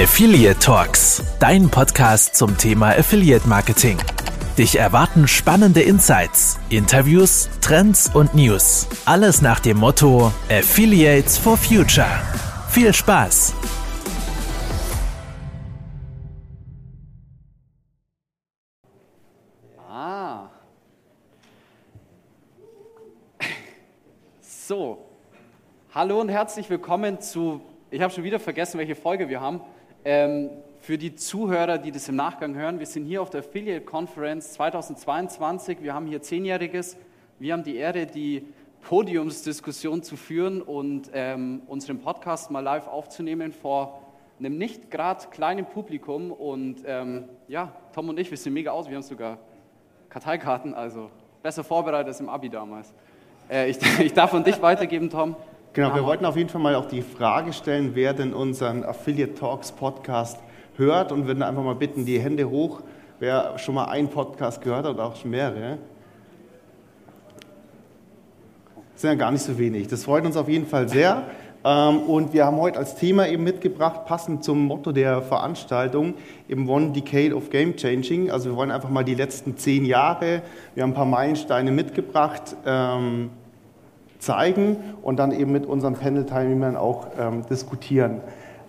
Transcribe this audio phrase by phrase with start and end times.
[0.00, 3.98] Affiliate Talks, dein Podcast zum Thema Affiliate Marketing.
[4.56, 8.86] Dich erwarten spannende Insights, Interviews, Trends und News.
[9.06, 12.06] Alles nach dem Motto Affiliates for Future.
[12.68, 13.54] Viel Spaß!
[19.90, 20.48] Ah.
[24.40, 25.04] So,
[25.92, 27.60] hallo und herzlich willkommen zu,
[27.90, 29.60] ich habe schon wieder vergessen, welche Folge wir haben.
[30.04, 33.84] Ähm, für die Zuhörer, die das im Nachgang hören, wir sind hier auf der Affiliate
[33.84, 35.82] Conference 2022.
[35.82, 36.96] Wir haben hier Zehnjähriges.
[37.38, 38.46] Wir haben die Ehre, die
[38.82, 44.02] Podiumsdiskussion zu führen und ähm, unseren Podcast mal live aufzunehmen vor
[44.38, 46.30] einem nicht gerade kleinen Publikum.
[46.30, 48.88] Und ähm, ja, Tom und ich, wir sehen mega aus.
[48.88, 49.38] Wir haben sogar
[50.08, 51.10] Karteikarten, also
[51.42, 52.94] besser vorbereitet als im Abi damals.
[53.50, 55.36] Äh, ich, ich darf an dich weitergeben, Tom.
[55.78, 59.36] Genau, wir wollten auf jeden Fall mal auch die Frage stellen, wer denn unseren Affiliate
[59.36, 60.36] Talks Podcast
[60.76, 62.80] hört und würden einfach mal bitten, die Hände hoch,
[63.20, 65.78] wer schon mal einen Podcast gehört hat oder auch schon mehrere.
[68.92, 69.86] Das sind ja gar nicht so wenig.
[69.86, 71.22] Das freut uns auf jeden Fall sehr.
[71.64, 76.14] Ähm, und wir haben heute als Thema eben mitgebracht, passend zum Motto der Veranstaltung,
[76.48, 78.32] eben One Decade of Game Changing.
[78.32, 80.42] Also wir wollen einfach mal die letzten zehn Jahre,
[80.74, 83.30] wir haben ein paar Meilensteine mitgebracht, ähm,
[84.18, 88.20] zeigen und dann eben mit unseren Panel-Teilnehmern auch ähm, diskutieren.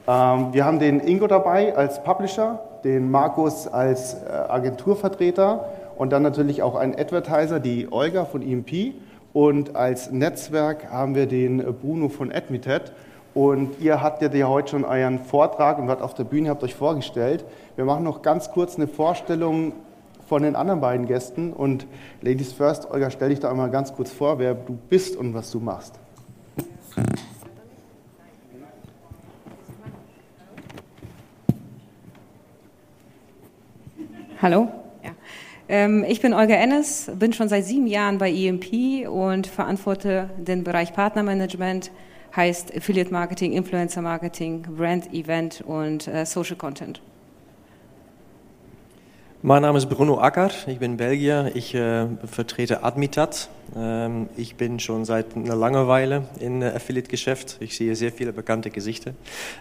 [0.08, 5.66] Ähm, wir haben den Ingo dabei als Publisher, den Markus als äh, Agenturvertreter
[5.98, 8.94] und dann natürlich auch einen Advertiser, die Olga von EMP.
[9.34, 12.94] Und als Netzwerk haben wir den Bruno von Admitet.
[13.34, 16.74] Und ihr hattet ja heute schon euren Vortrag und wart auf der Bühne, habt euch
[16.74, 17.46] vorgestellt.
[17.76, 19.74] Wir machen noch ganz kurz eine Vorstellung
[20.30, 21.52] von den anderen beiden Gästen.
[21.52, 21.88] Und
[22.22, 25.52] Ladies First, Olga, stell dich da einmal ganz kurz vor, wer du bist und was
[25.52, 25.96] du machst.
[34.42, 34.70] Hallo.
[35.04, 35.10] Ja.
[35.68, 40.64] Ähm, ich bin Olga Ennes, bin schon seit sieben Jahren bei EMP und verantworte den
[40.64, 41.92] Bereich Partnermanagement,
[42.36, 47.02] heißt Affiliate Marketing, Influencer Marketing, Brand Event und äh, Social Content.
[49.42, 53.48] Mein Name ist Bruno Acker, ich bin Belgier, ich äh, vertrete Admitat.
[53.74, 57.56] Ähm, ich bin schon seit einer langen Weile im äh, Affiliate-Geschäft.
[57.62, 59.14] Ich sehe sehr viele bekannte Gesichter.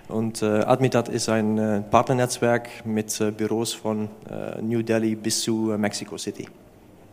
[0.09, 5.43] Und äh, Admitat ist ein äh, Partnernetzwerk mit äh, Büros von äh, New Delhi bis
[5.43, 6.49] zu Mexico City.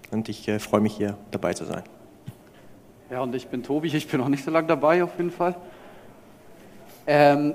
[0.09, 1.83] Und ich freue mich hier dabei zu sein.
[3.11, 5.55] Ja, und ich bin Tobi, ich bin noch nicht so lange dabei auf jeden Fall.
[7.05, 7.53] Ähm,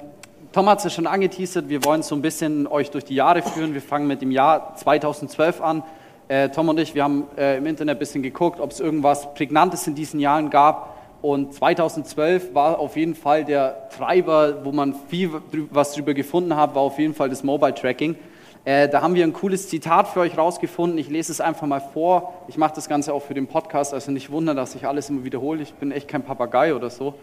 [0.53, 3.41] Tom hat es ja schon angeteasert, wir wollen so ein bisschen euch durch die Jahre
[3.41, 3.72] führen.
[3.72, 5.84] Wir fangen mit dem Jahr 2012 an.
[6.27, 9.33] Äh, Tom und ich, wir haben äh, im Internet ein bisschen geguckt, ob es irgendwas
[9.34, 10.97] Prägnantes in diesen Jahren gab.
[11.22, 15.31] Und 2012 war auf jeden Fall der Treiber, wo man viel
[15.71, 18.16] was drüber gefunden hat, war auf jeden Fall das Mobile Tracking.
[18.65, 20.99] Äh, da haben wir ein cooles Zitat für euch rausgefunden.
[20.99, 22.34] Ich lese es einfach mal vor.
[22.49, 25.22] Ich mache das Ganze auch für den Podcast, also nicht wundern, dass ich alles immer
[25.22, 25.62] wiederhole.
[25.62, 27.15] Ich bin echt kein Papagei oder so.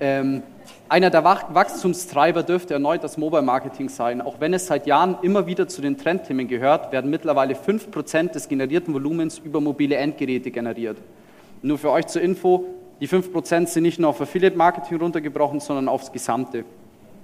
[0.00, 0.42] Ähm,
[0.88, 4.20] einer der Wachstumstreiber dürfte erneut das Mobile Marketing sein.
[4.20, 8.48] Auch wenn es seit Jahren immer wieder zu den Trendthemen gehört, werden mittlerweile 5% des
[8.48, 10.98] generierten Volumens über mobile Endgeräte generiert.
[11.62, 12.66] Nur für euch zur Info,
[13.00, 16.64] die 5% sind nicht nur auf Affiliate Marketing runtergebrochen, sondern aufs Gesamte.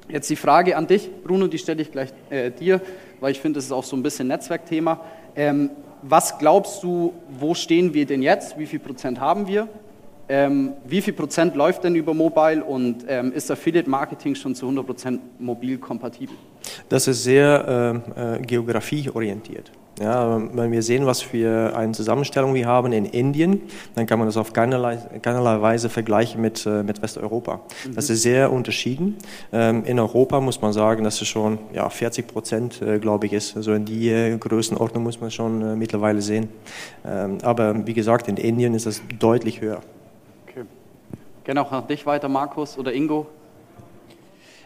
[0.08, 2.80] Jetzt die Frage an dich, Bruno, die stelle ich gleich äh, dir,
[3.20, 5.00] weil ich finde, das ist auch so ein bisschen Netzwerkthema.
[5.36, 5.70] Ähm,
[6.02, 8.58] was glaubst du, wo stehen wir denn jetzt?
[8.58, 9.68] Wie viel Prozent haben wir?
[10.32, 14.64] Ähm, wie viel Prozent läuft denn über Mobile und ähm, ist Affiliate Marketing schon zu
[14.64, 16.34] 100 Prozent mobil kompatibel?
[16.88, 19.70] Das ist sehr äh, äh, geografieorientiert.
[20.00, 23.60] Ja, wenn wir sehen, was für eine Zusammenstellung wir haben in Indien,
[23.94, 27.60] dann kann man das auf keinerlei, keinerlei Weise vergleichen mit, äh, mit Westeuropa.
[27.86, 27.94] Mhm.
[27.94, 29.18] Das ist sehr unterschieden.
[29.52, 33.34] Ähm, in Europa muss man sagen, dass es schon ja, 40 Prozent, äh, glaube ich,
[33.34, 33.54] ist.
[33.54, 36.48] Also in die äh, Größenordnung muss man schon äh, mittlerweile sehen.
[37.04, 39.82] Ähm, aber wie gesagt, in Indien ist das deutlich höher.
[41.44, 43.26] Gerne auch an dich weiter, Markus oder Ingo.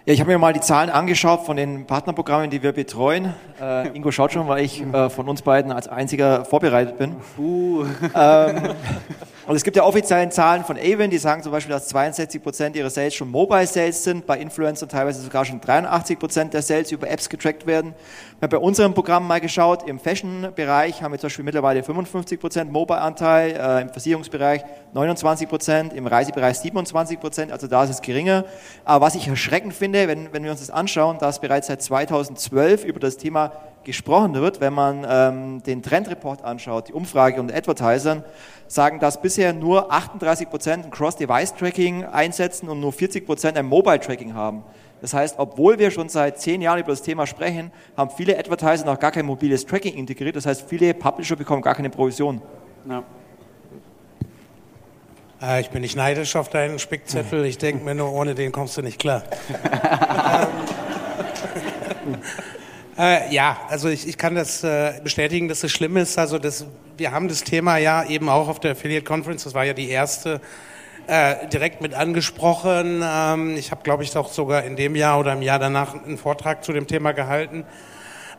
[0.05, 3.35] Ja, ich habe mir mal die Zahlen angeschaut von den Partnerprogrammen, die wir betreuen.
[3.59, 7.17] Äh, Ingo schaut schon, weil ich äh, von uns beiden als einziger vorbereitet bin.
[7.39, 7.87] Uh.
[8.15, 8.75] Ähm,
[9.47, 12.77] und es gibt ja offizielle Zahlen von Avon, die sagen zum Beispiel, dass 62 Prozent
[12.77, 16.93] ihrer Sales schon Mobile Sales sind, bei Influencern teilweise sogar schon 83 Prozent der Sales
[16.93, 17.95] über Apps getrackt werden.
[18.39, 22.39] Wir haben bei unserem Programm mal geschaut, im Fashion-Bereich haben wir zum Beispiel mittlerweile 55
[22.39, 24.63] Prozent Mobile-Anteil, äh, im Versicherungsbereich
[24.93, 28.45] 29 Prozent, im Reisebereich 27 Prozent, also da ist es geringer.
[28.85, 31.81] Aber was ich erschreckend finde, finde, wenn, wenn wir uns das anschauen, dass bereits seit
[31.81, 33.53] 2012 über das Thema
[33.87, 38.23] gesprochen wird, wenn man ähm, den Trendreport anschaut, die Umfrage und Advertisern,
[38.67, 44.35] sagen, dass bisher nur 38 Prozent ein Cross-Device-Tracking einsetzen und nur 40 Prozent ein Mobile-Tracking
[44.35, 44.65] haben.
[45.01, 48.85] Das heißt, obwohl wir schon seit zehn Jahren über das Thema sprechen, haben viele Advertiser
[48.85, 50.37] noch gar kein mobiles Tracking integriert.
[50.37, 52.43] Das heißt, viele Publisher bekommen gar keine Provision.
[52.89, 53.05] Ja.
[55.41, 57.45] Äh, ich bin nicht neidisch auf deinen Spickzettel.
[57.45, 59.23] Ich denke mir nur, ohne den kommst du nicht klar.
[62.99, 66.19] Äh, ja, also ich, ich kann das äh, bestätigen, dass es schlimm ist.
[66.19, 66.67] Also das,
[66.97, 69.91] wir haben das Thema ja eben auch auf der Affiliate Conference, das war ja die
[69.91, 70.41] erste,
[71.07, 73.03] äh, direkt mit angesprochen.
[73.05, 76.17] Ähm, ich habe, glaube ich, auch sogar in dem Jahr oder im Jahr danach einen
[76.17, 77.65] Vortrag zu dem Thema gehalten.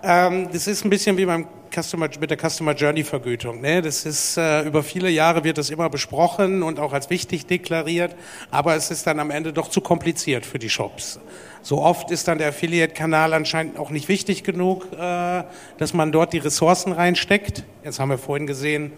[0.04, 3.62] Ähm, das ist ein bisschen wie beim Customer, mit der Customer Journey Vergütung.
[3.62, 3.84] Ne?
[3.84, 8.16] Das ist, äh, über viele Jahre wird das immer besprochen und auch als wichtig deklariert,
[8.50, 11.20] aber es ist dann am Ende doch zu kompliziert für die Shops.
[11.62, 15.44] So oft ist dann der Affiliate-Kanal anscheinend auch nicht wichtig genug, äh,
[15.78, 17.64] dass man dort die Ressourcen reinsteckt.
[17.84, 18.94] Jetzt haben wir vorhin gesehen,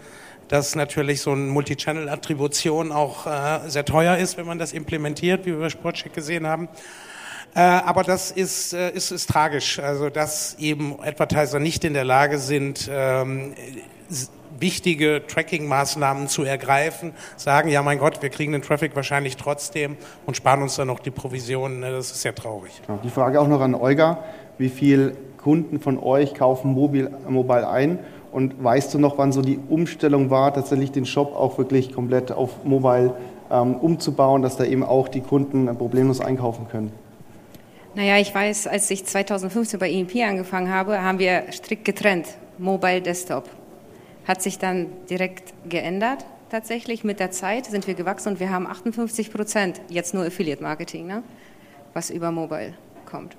[0.48, 5.52] dass natürlich so eine Multi-Channel-Attribution auch äh, sehr teuer ist, wenn man das implementiert, wie
[5.52, 6.68] wir bei Sportcheck gesehen haben.
[7.54, 12.38] Äh, aber das ist, ist, ist tragisch, also dass eben Advertiser nicht in der Lage
[12.38, 13.54] sind, ähm,
[14.58, 20.36] wichtige Tracking-Maßnahmen zu ergreifen, sagen, ja mein Gott, wir kriegen den Traffic wahrscheinlich trotzdem und
[20.36, 21.80] sparen uns dann noch die Provisionen.
[21.80, 22.72] Ne, das ist sehr traurig.
[23.04, 24.24] Die Frage auch noch an Olga,
[24.58, 27.98] wie viele Kunden von euch kaufen mobil, mobile ein?
[28.32, 32.30] Und weißt du noch, wann so die Umstellung war, tatsächlich den Shop auch wirklich komplett
[32.30, 33.14] auf mobile
[33.50, 36.92] ähm, umzubauen, dass da eben auch die Kunden problemlos einkaufen können?
[37.94, 43.00] Naja, ich weiß, als ich 2015 bei EMP angefangen habe, haben wir strikt getrennt, Mobile,
[43.00, 43.48] Desktop.
[44.26, 47.04] Hat sich dann direkt geändert, tatsächlich.
[47.04, 51.06] Mit der Zeit sind wir gewachsen und wir haben 58 Prozent jetzt nur Affiliate Marketing,
[51.06, 51.22] ne?
[51.94, 52.74] was über Mobile
[53.06, 53.36] kommt.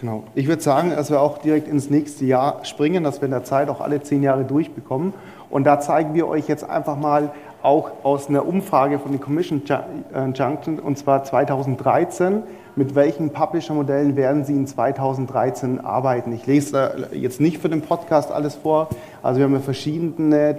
[0.00, 0.24] Genau.
[0.34, 3.44] Ich würde sagen, dass wir auch direkt ins nächste Jahr springen, dass wir in der
[3.44, 5.14] Zeit auch alle zehn Jahre durchbekommen.
[5.48, 7.32] Und da zeigen wir euch jetzt einfach mal
[7.62, 12.42] auch aus einer Umfrage von den Commission äh, Junction, und zwar 2013,
[12.74, 16.32] mit welchen Publisher-Modellen werden Sie in 2013 arbeiten.
[16.32, 18.88] Ich lese jetzt nicht für den Podcast alles vor.
[19.22, 20.58] Also wir haben ja verschiedene,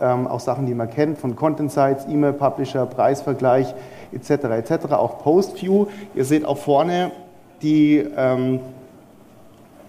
[0.00, 3.74] ähm, auch Sachen, die man kennt, von Content Sites, E-Mail-Publisher, Preisvergleich
[4.12, 4.30] etc.
[4.30, 4.92] etc.
[4.92, 5.86] Auch Postview.
[6.14, 7.10] Ihr seht auch vorne
[7.62, 8.60] die, ähm,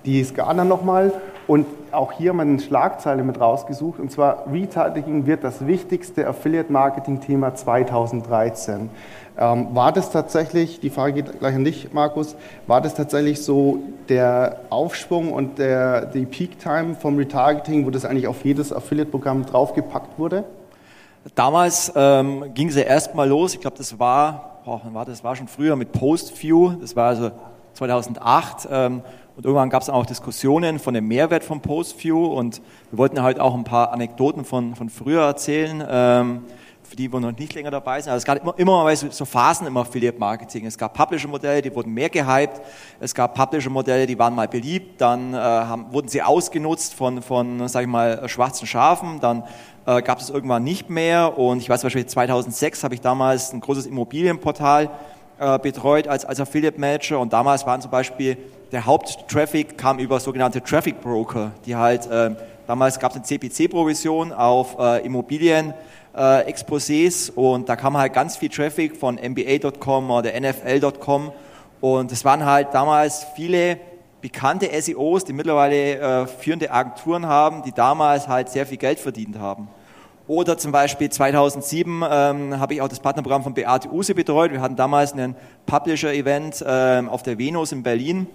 [0.05, 1.13] die Skala nochmal
[1.45, 7.55] und auch hier mal eine Schlagzeile mit rausgesucht, und zwar Retargeting wird das wichtigste Affiliate-Marketing-Thema
[7.55, 8.89] 2013.
[9.41, 12.35] Ähm, war das tatsächlich, die Frage geht gleich an dich, Markus,
[12.67, 18.27] war das tatsächlich so der Aufschwung und der, die Peak-Time vom Retargeting, wo das eigentlich
[18.27, 20.43] auf jedes Affiliate-Programm draufgepackt wurde?
[21.35, 25.47] Damals ähm, ging ja erstmal los, ich glaube, das war, boah, war, das war schon
[25.47, 27.31] früher mit Postview, das war also
[27.75, 28.67] 2008.
[28.69, 29.01] Ähm,
[29.37, 33.39] und irgendwann gab es auch Diskussionen von dem Mehrwert von Postview und wir wollten halt
[33.39, 36.41] auch ein paar Anekdoten von, von früher erzählen, ähm,
[36.89, 38.11] für die wir noch nicht länger dabei sind.
[38.11, 40.65] Also es gab immer, immer mal so Phasen im Affiliate-Marketing.
[40.65, 42.59] Es gab Publisher-Modelle, die wurden mehr gehypt.
[42.99, 44.99] Es gab Publisher-Modelle, die waren mal beliebt.
[44.99, 49.19] Dann äh, haben, wurden sie ausgenutzt von, von sag ich mal, schwarzen Schafen.
[49.19, 49.43] Dann
[49.85, 51.37] äh, gab es irgendwann nicht mehr.
[51.37, 54.89] Und ich weiß zum Beispiel, 2006 habe ich damals ein großes Immobilienportal
[55.37, 57.19] äh, betreut als, als Affiliate Manager.
[57.19, 58.35] Und damals waren zum Beispiel
[58.71, 62.31] der Haupttraffic kam über sogenannte Traffic Broker, die halt, äh,
[62.67, 65.73] damals gab es eine CPC-Provision auf äh, Immobilien,
[66.15, 71.31] äh, Exposés und da kam halt ganz viel Traffic von NBA.com oder NFL.com
[71.81, 73.79] und es waren halt damals viele
[74.21, 79.39] bekannte SEOs, die mittlerweile äh, führende Agenturen haben, die damals halt sehr viel Geld verdient
[79.39, 79.69] haben.
[80.27, 84.51] Oder zum Beispiel 2007 ähm, habe ich auch das Partnerprogramm von Beate Use betreut.
[84.51, 85.35] Wir hatten damals einen
[85.65, 88.27] Publisher-Event ähm, auf der Venus in Berlin.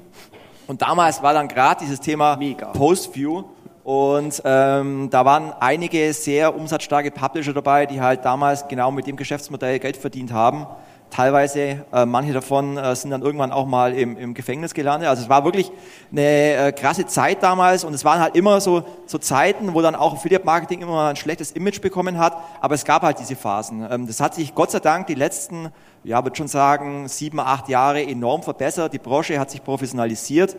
[0.66, 2.73] Und damals war dann gerade dieses Thema Mega.
[2.73, 3.45] Postview.
[3.85, 9.17] Und ähm, da waren einige sehr umsatzstarke Publisher dabei, die halt damals genau mit dem
[9.17, 10.67] Geschäftsmodell Geld verdient haben
[11.14, 15.09] teilweise, äh, manche davon äh, sind dann irgendwann auch mal im, im Gefängnis gelandet.
[15.09, 15.71] Also es war wirklich
[16.11, 16.23] eine
[16.55, 20.14] äh, krasse Zeit damals und es waren halt immer so, so Zeiten, wo dann auch
[20.14, 23.87] Affiliate Marketing immer ein schlechtes Image bekommen hat, aber es gab halt diese Phasen.
[23.88, 25.69] Ähm, das hat sich Gott sei Dank die letzten,
[26.03, 28.93] ja, würde schon sagen, sieben, acht Jahre enorm verbessert.
[28.93, 30.57] Die Branche hat sich professionalisiert.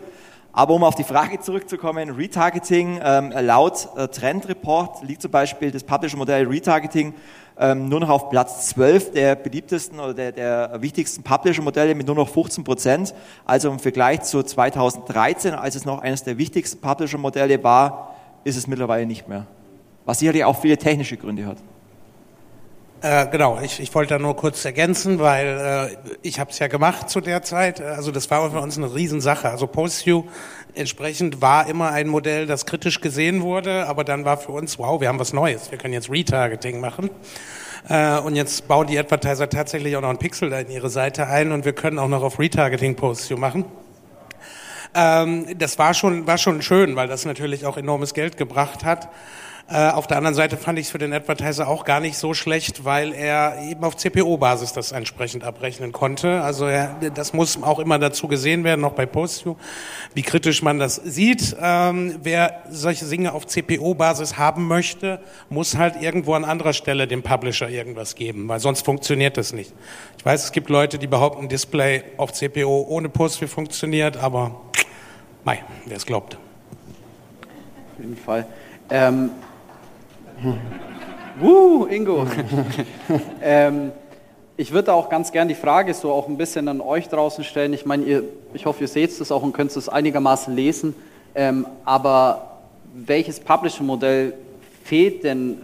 [0.57, 5.69] Aber um auf die Frage zurückzukommen, Retargeting, ähm, laut äh, Trend Report liegt zum Beispiel
[5.69, 7.13] das Publisher-Modell Retargeting
[7.59, 12.15] ähm, nur noch auf Platz 12 der beliebtesten oder der, der wichtigsten Publisher-Modelle mit nur
[12.15, 13.13] noch 15 Prozent.
[13.43, 18.65] Also im Vergleich zu 2013, als es noch eines der wichtigsten Publisher-Modelle war, ist es
[18.65, 19.47] mittlerweile nicht mehr.
[20.05, 21.57] Was sicherlich auch viele technische Gründe hat.
[23.05, 26.65] Äh, genau, ich, ich wollte da nur kurz ergänzen, weil äh, ich habe es ja
[26.65, 27.79] gemacht zu der Zeit.
[27.79, 29.47] Also das war für uns eine Riesensache.
[29.47, 30.23] Also PostView
[30.73, 34.99] entsprechend war immer ein Modell, das kritisch gesehen wurde, aber dann war für uns, wow,
[34.99, 35.69] wir haben was Neues.
[35.69, 37.11] Wir können jetzt Retargeting machen.
[37.87, 41.51] Äh, und jetzt bauen die Advertiser tatsächlich auch noch einen Pixel in ihre Seite ein
[41.51, 43.65] und wir können auch noch auf Retargeting PostView machen.
[44.95, 49.09] Ähm, das war schon, war schon schön, weil das natürlich auch enormes Geld gebracht hat.
[49.67, 52.35] Äh, auf der anderen Seite fand ich es für den Advertiser auch gar nicht so
[52.35, 56.41] schlecht, weil er eben auf CPO-Basis das entsprechend abrechnen konnte.
[56.41, 59.55] Also er, das muss auch immer dazu gesehen werden, noch bei PostView,
[60.13, 61.55] wie kritisch man das sieht.
[61.59, 65.19] Ähm, wer solche Dinge auf CPO-Basis haben möchte,
[65.49, 69.73] muss halt irgendwo an anderer Stelle dem Publisher irgendwas geben, weil sonst funktioniert das nicht.
[70.19, 74.61] Ich weiß, es gibt Leute, die behaupten, Display auf CPO ohne PostView funktioniert, aber
[75.43, 76.35] mei, wer es glaubt.
[76.35, 78.45] Auf jeden Fall.
[78.91, 79.31] Ähm,
[81.39, 82.25] Wuh, Ingo.
[83.41, 83.91] ähm,
[84.57, 87.73] ich würde auch ganz gern die Frage so auch ein bisschen an euch draußen stellen.
[87.73, 88.23] Ich meine,
[88.53, 90.95] ich hoffe, ihr seht es auch und könnt es einigermaßen lesen.
[91.33, 92.61] Ähm, aber
[92.93, 94.33] welches Publisher-Modell
[94.85, 95.61] fehlt denn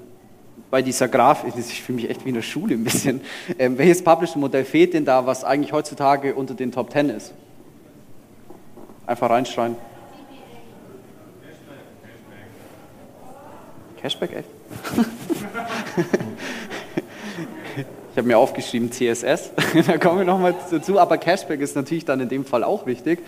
[0.70, 1.54] bei dieser Grafik?
[1.58, 3.22] Ich fühle mich echt wie in der Schule ein bisschen.
[3.60, 7.34] Ähm, welches Publisher-Modell fehlt denn da, was eigentlich heutzutage unter den Top 10 ist?
[9.06, 9.76] Einfach reinschreien.
[14.02, 14.61] Cashback, echt?
[18.12, 19.52] Ich habe mir aufgeschrieben CSS,
[19.88, 23.20] da kommen wir nochmal dazu, aber Cashback ist natürlich dann in dem Fall auch wichtig.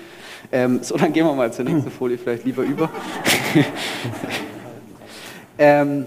[0.51, 2.89] Ähm, so, dann gehen wir mal zur nächsten Folie vielleicht lieber über.
[5.57, 6.05] ähm,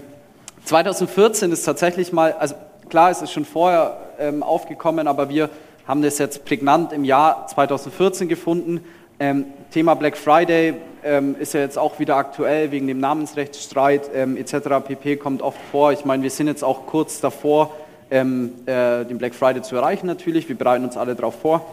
[0.65, 2.55] 2014 ist tatsächlich mal, also
[2.89, 5.49] klar, es ist schon vorher ähm, aufgekommen, aber wir
[5.87, 8.83] haben das jetzt prägnant im Jahr 2014 gefunden.
[9.19, 10.75] Ähm, Thema Black Friday
[11.07, 14.85] ähm, ist ja jetzt auch wieder aktuell wegen dem Namensrechtsstreit ähm, etc.
[14.85, 15.15] pp.
[15.15, 15.93] kommt oft vor.
[15.93, 17.73] Ich meine, wir sind jetzt auch kurz davor,
[18.11, 20.49] ähm, äh, den Black Friday zu erreichen natürlich.
[20.49, 21.65] Wir bereiten uns alle darauf vor.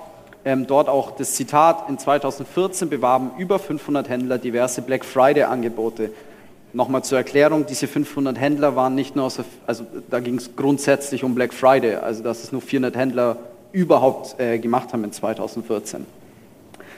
[0.45, 6.11] Ähm, dort auch das Zitat, in 2014 bewarben über 500 Händler diverse Black Friday-Angebote.
[6.73, 10.55] Nochmal zur Erklärung, diese 500 Händler waren nicht nur aus, der, also da ging es
[10.55, 13.37] grundsätzlich um Black Friday, also dass es nur 400 Händler
[13.73, 16.07] überhaupt äh, gemacht haben in 2014.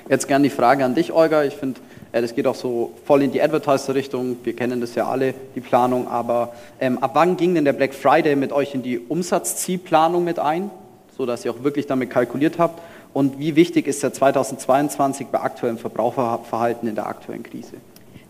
[0.09, 1.45] Jetzt gerne die Frage an dich, Olga.
[1.45, 1.81] Ich finde,
[2.13, 4.37] das geht auch so voll in die Advertiser-Richtung.
[4.45, 6.09] Wir kennen das ja alle, die Planung.
[6.09, 10.39] Aber ähm, ab wann ging denn der Black Friday mit euch in die Umsatzzielplanung mit
[10.39, 10.71] ein,
[11.17, 12.81] sodass ihr auch wirklich damit kalkuliert habt?
[13.13, 17.77] Und wie wichtig ist der 2022 bei aktuellem Verbraucherverhalten in der aktuellen Krise?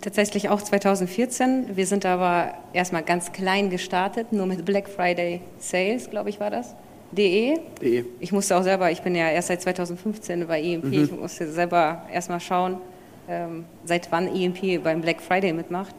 [0.00, 1.76] Tatsächlich auch 2014.
[1.76, 6.50] Wir sind aber erstmal ganz klein gestartet, nur mit Black Friday Sales, glaube ich, war
[6.50, 6.76] das.
[7.10, 7.58] De.
[7.80, 8.04] De.
[8.20, 10.92] Ich musste auch selber, ich bin ja erst seit 2015 bei EMP, mhm.
[10.92, 12.78] ich musste selber erstmal schauen,
[13.84, 15.94] seit wann EMP beim Black Friday mitmacht.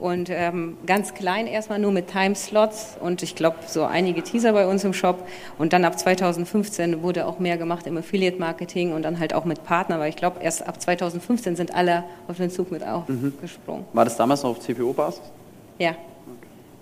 [0.00, 4.66] Und ähm, ganz klein erstmal nur mit Timeslots und ich glaube so einige Teaser bei
[4.66, 5.24] uns im Shop.
[5.56, 9.44] Und dann ab 2015 wurde auch mehr gemacht im Affiliate Marketing und dann halt auch
[9.44, 13.82] mit Partnern, weil ich glaube erst ab 2015 sind alle auf den Zug mit aufgesprungen.
[13.82, 13.96] Mhm.
[13.96, 15.22] War das damals noch auf CPO-Basis?
[15.78, 15.90] Ja,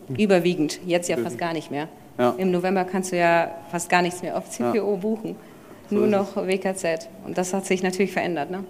[0.09, 0.23] okay.
[0.23, 0.81] überwiegend.
[0.87, 1.89] Jetzt ja fast gar nicht mehr.
[2.19, 2.35] Ja.
[2.39, 4.97] Im November kannst du ja fast gar nichts mehr auf CPO ja.
[4.97, 5.37] buchen.
[5.91, 7.09] So Nur noch WKZ.
[7.27, 8.51] Und das hat sich natürlich verändert.
[8.51, 8.65] Ne?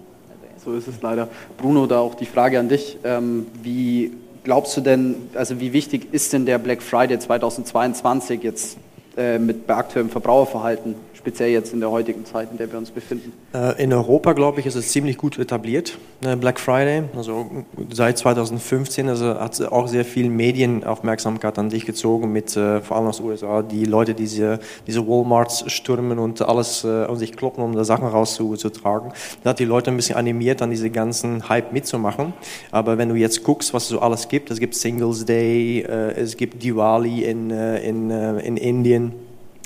[0.63, 1.27] So ist es leider.
[1.57, 2.97] Bruno, da auch die Frage an dich.
[3.03, 4.11] Ähm, wie
[4.43, 8.77] glaubst du denn, also wie wichtig ist denn der Black Friday 2022 jetzt
[9.17, 10.95] äh, mit aktuellem Verbraucherverhalten?
[11.23, 13.31] Speziell jetzt in der heutigen Zeit, in der wir uns befinden?
[13.53, 17.03] Äh, in Europa, glaube ich, ist es ziemlich gut etabliert, ne, Black Friday.
[17.15, 17.49] Also
[17.93, 23.07] seit 2015 also hat auch sehr viel Medienaufmerksamkeit an dich gezogen, mit äh, vor allem
[23.07, 27.31] aus den USA, die Leute, die diese, diese Walmarts stürmen und alles äh, um sich
[27.37, 29.13] kloppen, um da Sachen rauszutragen.
[29.45, 32.33] Da hat die Leute ein bisschen animiert, an diese ganzen Hype mitzumachen.
[32.71, 36.35] Aber wenn du jetzt guckst, was es so alles gibt, es gibt Singles Day, es
[36.35, 39.13] gibt Diwali in, in, in Indien,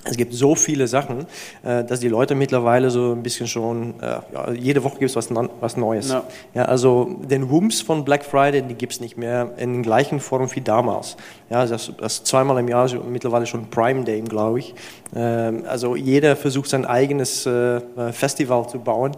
[0.10, 1.26] es gibt so viele Sachen,
[1.64, 5.16] äh, dass die Leute mittlerweile so ein bisschen schon, äh, ja, jede Woche gibt es
[5.16, 6.10] was, was Neues.
[6.10, 6.24] Ja.
[6.54, 6.66] ja.
[6.66, 10.48] also den Wumms von Black Friday, die gibt es nicht mehr in der gleichen Form
[10.56, 11.18] wie damals.
[11.50, 14.76] Ja, das, das zweimal im Jahr mittlerweile schon Prime Day, glaube ich.
[15.16, 19.16] Ähm, also jeder versucht sein eigenes äh, Festival zu bauen.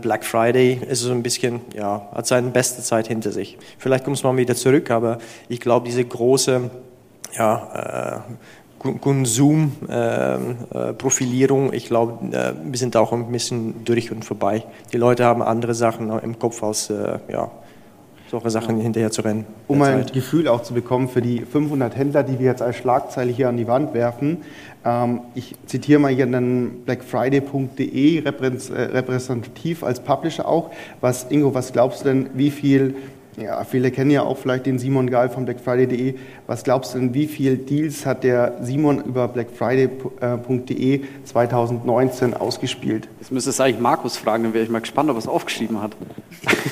[0.00, 3.56] Black Friday ist so ein bisschen, ja, hat seine beste Zeit hinter sich.
[3.78, 6.70] Vielleicht kommt es mal wieder zurück, aber ich glaube, diese große,
[7.36, 8.24] ja,
[8.82, 14.64] Konsumprofilierung, ähm, äh, ich glaube, äh, wir sind auch ein bisschen durch und vorbei.
[14.92, 17.50] Die Leute haben andere Sachen im Kopf als äh, ja,
[18.32, 19.44] solche Sachen hinterher zu rennen.
[19.68, 23.30] Um ein Gefühl auch zu bekommen für die 500 Händler, die wir jetzt als Schlagzeile
[23.30, 24.38] hier an die Wand werfen.
[24.84, 30.70] Ähm, ich zitiere mal hier einen blackfriday.de repräsentativ als Publisher auch.
[31.02, 32.94] Was, Ingo, was glaubst du denn, wie viel
[33.36, 36.16] ja, viele kennen ja auch vielleicht den Simon Gahl von blackfriday.de.
[36.46, 43.08] Was glaubst du denn, wie viele Deals hat der Simon über blackfriday.de 2019 ausgespielt?
[43.20, 45.80] Jetzt müsste es eigentlich Markus fragen, dann wäre ich mal gespannt, ob er es aufgeschrieben
[45.80, 45.92] hat.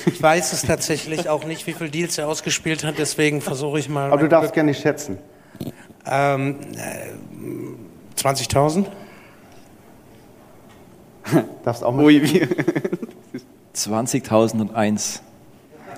[0.04, 3.88] Ich weiß es tatsächlich auch nicht, wie viele Deals er ausgespielt hat, deswegen versuche ich
[3.88, 4.10] mal.
[4.10, 4.66] Aber du darfst Glück.
[4.66, 5.16] gerne schätzen.
[6.06, 8.84] Ähm, äh, 20.000?
[11.64, 12.04] darfst auch mal.
[13.74, 15.20] 20.001.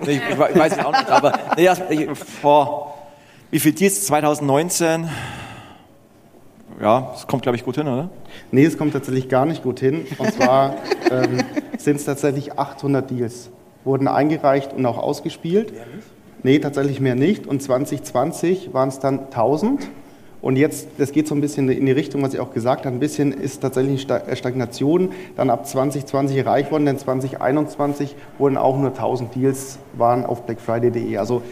[0.04, 2.92] Nee, ich, ich, weiß es auch nicht, aber naja, nee, vor
[3.52, 4.06] wie viel Deals?
[4.06, 5.10] 2019?
[6.80, 8.08] Ja, es kommt, glaube ich, gut hin, oder?
[8.50, 10.06] Nee, es kommt tatsächlich gar nicht gut hin.
[10.16, 10.76] Und zwar
[11.10, 11.44] ähm,
[11.76, 13.50] sind es tatsächlich 800 Deals,
[13.84, 15.70] wurden eingereicht und auch ausgespielt.
[15.72, 16.08] Mehr nicht?
[16.42, 17.46] Nee, tatsächlich mehr nicht.
[17.46, 19.86] Und 2020 waren es dann 1000.
[20.42, 22.96] Und jetzt, das geht so ein bisschen in die Richtung, was ich auch gesagt habe,
[22.96, 25.12] ein bisschen ist tatsächlich eine Stagnation.
[25.36, 31.16] Dann ab 2020 erreicht worden, denn 2021 wurden auch nur 1000 Deals, waren auf blackfriday.de.
[31.16, 31.42] Also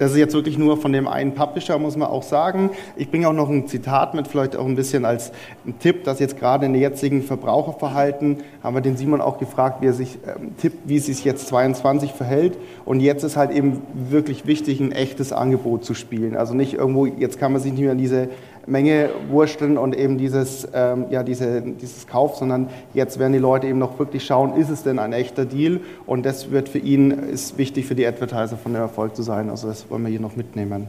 [0.00, 2.70] das ist jetzt wirklich nur von dem einen Publisher, muss man auch sagen.
[2.96, 5.30] Ich bringe auch noch ein Zitat mit, vielleicht auch ein bisschen als
[5.78, 9.88] Tipp, dass jetzt gerade in der jetzigen Verbraucherverhalten, haben wir den Simon auch gefragt, wie
[9.88, 12.56] er sich ähm, tippt, wie es sich jetzt 22 verhält.
[12.86, 16.34] Und jetzt ist halt eben wirklich wichtig, ein echtes Angebot zu spielen.
[16.34, 18.30] Also nicht irgendwo, jetzt kann man sich nicht mehr an diese
[18.66, 23.66] Menge wursteln und eben dieses, ähm, ja, diese, dieses Kauf, sondern jetzt werden die Leute
[23.66, 25.80] eben noch wirklich schauen, ist es denn ein echter Deal?
[26.06, 29.50] Und das wird für ihn, ist wichtig für die Advertiser von dem Erfolg zu sein.
[29.50, 30.86] Also das wollen wir hier noch mitnehmen.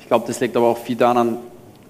[0.00, 1.38] Ich glaube, das liegt aber auch viel daran,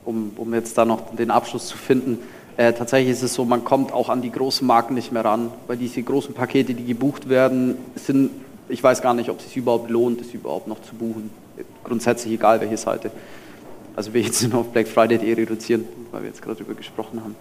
[0.04, 2.18] um, um jetzt da noch den Abschluss zu finden.
[2.56, 5.50] Äh, tatsächlich ist es so, man kommt auch an die großen Marken nicht mehr ran,
[5.66, 8.30] weil diese großen Pakete, die gebucht werden, sind,
[8.68, 11.30] ich weiß gar nicht, ob es sich überhaupt lohnt, es überhaupt noch zu buchen.
[11.84, 13.10] Grundsätzlich egal, welche Seite.
[14.00, 17.36] Also wir jetzt auf Black Friday reduzieren, weil wir jetzt gerade darüber gesprochen haben.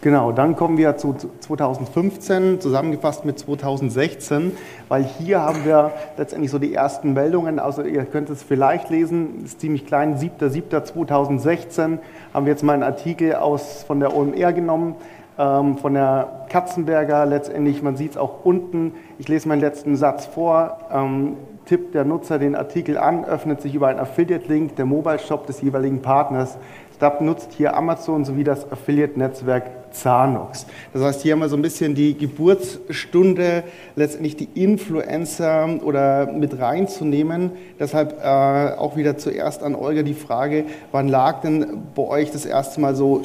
[0.00, 4.50] Genau, dann kommen wir zu 2015, zusammengefasst mit 2016,
[4.88, 7.60] weil hier haben wir letztendlich so die ersten Meldungen.
[7.60, 11.98] Also ihr könnt es vielleicht lesen, ist ziemlich klein, 7.7.2016
[12.34, 14.96] haben wir jetzt mal einen Artikel aus, von der OMR genommen,
[15.38, 18.94] ähm, von der Katzenberger letztendlich, man sieht es auch unten.
[19.20, 20.78] Ich lese meinen letzten Satz vor.
[20.92, 21.34] Ähm,
[21.66, 26.00] tippt der Nutzer den Artikel an, öffnet sich über einen Affiliate-Link der Mobile-Shop des jeweiligen
[26.00, 26.56] Partners.
[26.94, 30.66] STAP nutzt hier Amazon sowie das Affiliate-Netzwerk Zanox.
[30.92, 33.64] Das heißt, hier haben wir so ein bisschen die Geburtsstunde,
[33.96, 37.50] letztendlich die Influencer oder mit reinzunehmen.
[37.78, 42.46] Deshalb äh, auch wieder zuerst an Olga die Frage, wann lag denn bei euch das
[42.46, 43.22] erste Mal so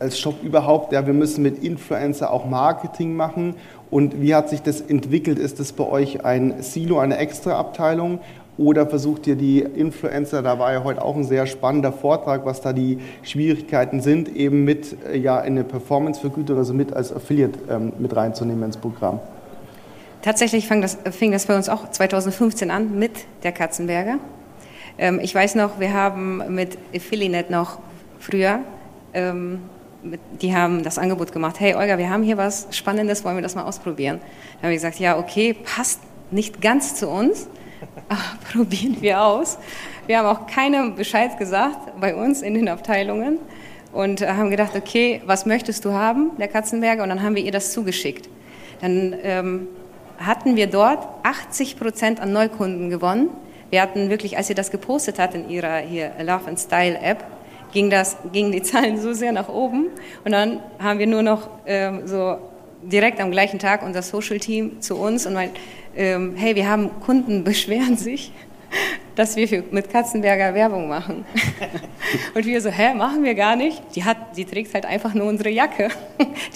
[0.00, 3.54] als Shop überhaupt, ja, wir müssen mit Influencer auch Marketing machen
[3.90, 5.38] und wie hat sich das entwickelt?
[5.38, 8.20] Ist das bei euch ein Silo, eine Extra-Abteilung?
[8.56, 12.60] Oder versucht ihr die Influencer, da war ja heute auch ein sehr spannender Vortrag, was
[12.60, 17.92] da die Schwierigkeiten sind, eben mit äh, ja, eine Performance-Vergütung, also mit als Affiliate ähm,
[17.98, 19.18] mit reinzunehmen ins Programm?
[20.20, 24.18] Tatsächlich das, fing das bei uns auch 2015 an mit der Katzenberger.
[24.98, 27.78] Ähm, ich weiß noch, wir haben mit Affiliate noch
[28.18, 28.60] früher
[29.14, 29.60] ähm,
[30.40, 33.54] die haben das Angebot gemacht, hey Olga, wir haben hier was Spannendes, wollen wir das
[33.54, 34.20] mal ausprobieren?
[34.54, 37.48] Dann habe ich gesagt, ja, okay, passt nicht ganz zu uns,
[38.08, 38.20] aber
[38.52, 39.58] probieren wir aus.
[40.06, 43.38] Wir haben auch keinem Bescheid gesagt bei uns in den Abteilungen
[43.92, 47.02] und haben gedacht, okay, was möchtest du haben, der Katzenberger?
[47.02, 48.28] Und dann haben wir ihr das zugeschickt.
[48.80, 49.68] Dann ähm,
[50.18, 53.28] hatten wir dort 80 Prozent an Neukunden gewonnen.
[53.70, 57.24] Wir hatten wirklich, als sie das gepostet hat in ihrer hier Love and Style App,
[57.72, 59.88] ging das, gingen die Zahlen so sehr nach oben.
[60.24, 62.38] Und dann haben wir nur noch ähm, so
[62.82, 65.52] direkt am gleichen Tag unser Social Team zu uns und meint,
[65.96, 68.32] ähm, hey, wir haben Kunden beschweren sich,
[69.16, 71.24] dass wir für, mit Katzenberger Werbung machen.
[72.34, 73.82] und wir so, hä, machen wir gar nicht.
[73.94, 75.88] Die hat, die trägt halt einfach nur unsere Jacke.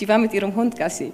[0.00, 1.12] die war mit ihrem Hund Gassi.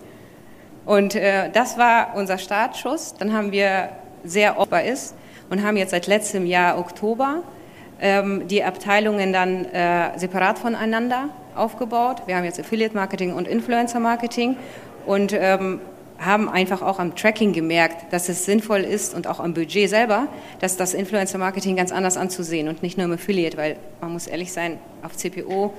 [0.85, 3.15] Und äh, das war unser Startschuss.
[3.19, 3.91] Dann haben wir
[4.25, 5.15] sehr oft bei ist
[5.49, 7.43] und haben jetzt seit letztem Jahr Oktober
[8.01, 12.23] ähm, die Abteilungen dann äh, separat voneinander aufgebaut.
[12.27, 14.57] Wir haben jetzt Affiliate Marketing und Influencer Marketing
[15.07, 15.81] und ähm,
[16.19, 20.29] haben einfach auch am Tracking gemerkt, dass es sinnvoll ist und auch am Budget selber,
[20.61, 24.27] dass das Influencer Marketing ganz anders anzusehen und nicht nur im Affiliate, weil man muss
[24.27, 25.73] ehrlich sein, auf CPO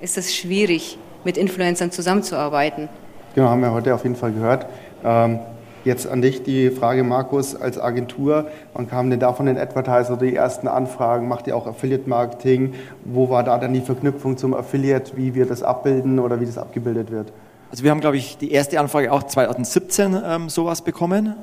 [0.00, 2.88] ist es schwierig, mit Influencern zusammenzuarbeiten.
[3.34, 4.66] Genau, haben wir heute auf jeden Fall gehört.
[5.04, 5.40] Ähm
[5.84, 10.16] Jetzt an dich die Frage, Markus, als Agentur, wann kamen denn da von den Advertiser
[10.16, 11.28] die ersten Anfragen?
[11.28, 12.74] Macht ihr auch Affiliate-Marketing?
[13.04, 16.58] Wo war da dann die Verknüpfung zum Affiliate, wie wir das abbilden oder wie das
[16.58, 17.32] abgebildet wird?
[17.70, 21.34] Also wir haben, glaube ich, die erste Anfrage auch 2017 ähm, sowas bekommen.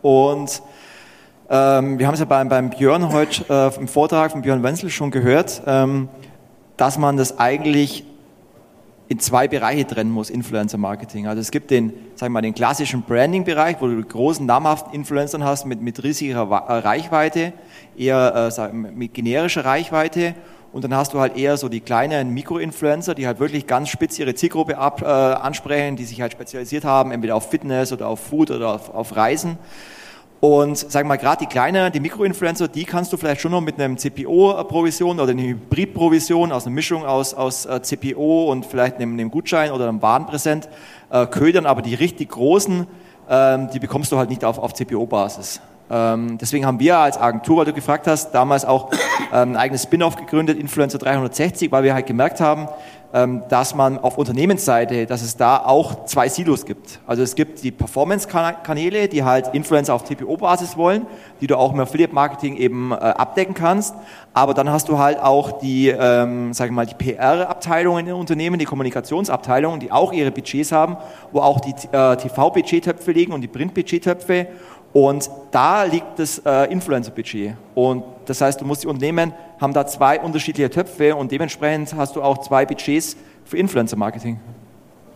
[0.00, 0.62] Und
[1.50, 4.90] ähm, wir haben es ja beim, beim Björn heute äh, im Vortrag von Björn Wenzel
[4.90, 6.08] schon gehört, ähm,
[6.76, 8.04] dass man das eigentlich
[9.08, 11.26] in zwei Bereiche trennen muss, Influencer Marketing.
[11.26, 15.44] Also es gibt den, sagen wir mal, den klassischen Branding-Bereich, wo du großen, namhaften Influencern
[15.44, 17.52] hast mit, mit riesiger Reichweite,
[17.96, 20.34] eher äh, sagen, mit generischer Reichweite.
[20.72, 24.18] Und dann hast du halt eher so die kleinen Mikro-Influencer, die halt wirklich ganz spitz
[24.18, 28.20] ihre Zielgruppe ab, äh, ansprechen, die sich halt spezialisiert haben, entweder auf Fitness oder auf
[28.20, 29.56] Food oder auf, auf Reisen.
[30.40, 33.80] Und wir mal, gerade die kleinen, die Mikroinfluencer, die kannst du vielleicht schon noch mit
[33.80, 39.14] einem CPO-Provision oder einer Hybrid-Provision aus einer Mischung aus, aus äh, CPO und vielleicht einem,
[39.14, 40.68] einem Gutschein oder einem Warenpräsent
[41.10, 42.86] äh, ködern, aber die richtig großen,
[43.30, 45.62] ähm, die bekommst du halt nicht auf, auf CPO-Basis.
[45.88, 48.90] Ähm, deswegen haben wir als Agentur, weil du gefragt hast, damals auch
[49.32, 52.68] ähm, ein eigenes Spin-off gegründet, Influencer 360, weil wir halt gemerkt haben,
[53.12, 57.00] dass man auf Unternehmensseite, dass es da auch zwei Silos gibt.
[57.06, 61.06] Also es gibt die Performance-Kanäle, die halt Influencer auf TPO-Basis wollen,
[61.40, 63.94] die du auch im Affiliate-Marketing eben äh, abdecken kannst.
[64.34, 68.58] Aber dann hast du halt auch die, ähm, sag ich mal, die PR-Abteilungen in Unternehmen,
[68.58, 70.96] die Kommunikationsabteilungen, die auch ihre Budgets haben,
[71.32, 74.48] wo auch die äh, TV-Budgettöpfe liegen und die Print-Budgettöpfe.
[74.92, 77.54] Und da liegt das äh, Influencer-Budget.
[77.74, 82.16] Und das heißt, du musst die Unternehmen haben da zwei unterschiedliche Töpfe und dementsprechend hast
[82.16, 84.38] du auch zwei Budgets für Influencer-Marketing.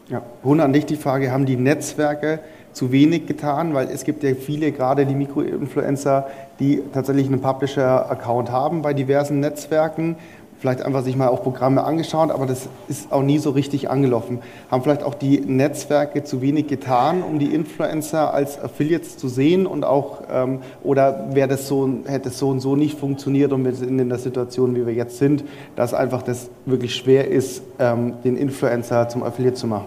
[0.08, 2.40] Ja, Rune, an dich die Frage, haben die Netzwerke
[2.72, 3.74] zu wenig getan?
[3.74, 6.26] Weil es gibt ja viele, gerade die Mikroinfluencer,
[6.58, 10.16] die tatsächlich einen Publisher-Account haben bei diversen Netzwerken
[10.60, 14.40] vielleicht einfach sich mal auch Programme angeschaut, aber das ist auch nie so richtig angelaufen.
[14.70, 19.66] Haben vielleicht auch die Netzwerke zu wenig getan, um die Influencer als Affiliates zu sehen
[19.66, 23.64] und auch, ähm, oder wäre das so, hätte es so und so nicht funktioniert und
[23.64, 25.44] wir sind in der Situation, wie wir jetzt sind,
[25.76, 29.86] dass einfach das wirklich schwer ist, ähm, den Influencer zum Affiliate zu machen?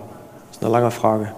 [0.50, 1.34] Das ist eine lange Frage.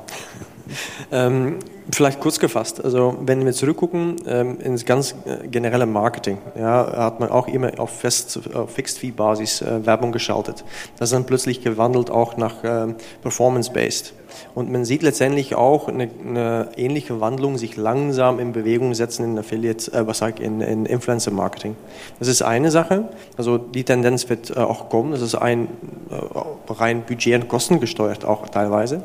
[1.12, 1.60] Ähm,
[1.92, 7.20] Vielleicht kurz gefasst, also wenn wir zurückgucken ähm, ins ganz äh, generelle Marketing, ja, hat
[7.20, 10.66] man auch immer auf, Fest, auf Fixed-Fee-Basis äh, Werbung geschaltet.
[10.98, 14.14] Das ist dann plötzlich gewandelt auch nach äh, Performance-Based.
[14.56, 19.38] Und man sieht letztendlich auch eine, eine, ähnliche Wandlung sich langsam in Bewegung setzen in
[19.38, 21.76] Affiliate, äh, was sag ich, in, in Influencer Marketing.
[22.18, 23.10] Das ist eine Sache.
[23.38, 25.12] Also die Tendenz wird äh, auch kommen.
[25.12, 25.68] Das ist ein
[26.10, 29.04] äh, rein budget- und kostengesteuert auch teilweise.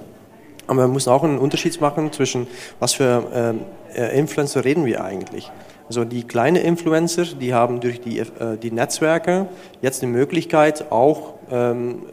[0.71, 2.47] Aber wir müssen auch einen Unterschied machen zwischen,
[2.79, 5.51] was für ähm, äh, Influencer reden wir eigentlich.
[5.89, 9.49] Also die kleinen Influencer, die haben durch die, äh, die Netzwerke
[9.83, 12.05] jetzt die Möglichkeit, auch ähm,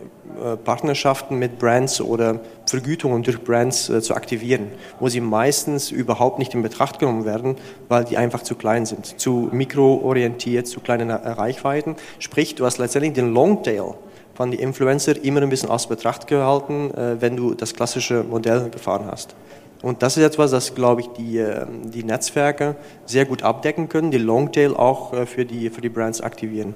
[0.43, 6.39] äh, Partnerschaften mit Brands oder Vergütungen durch Brands äh, zu aktivieren, wo sie meistens überhaupt
[6.39, 7.57] nicht in Betracht genommen werden,
[7.89, 11.95] weil die einfach zu klein sind, zu mikroorientiert, zu kleinen Reichweiten.
[12.17, 13.93] Sprich, du hast letztendlich den Longtail
[14.37, 18.69] von den Influencer immer ein bisschen aus Betracht gehalten, äh, wenn du das klassische Modell
[18.69, 19.35] gefahren hast.
[19.81, 22.75] Und das ist etwas, das, glaube ich, die, ähm, die Netzwerke
[23.07, 26.75] sehr gut abdecken können, die Longtail auch äh, für die, für die Brands aktivieren.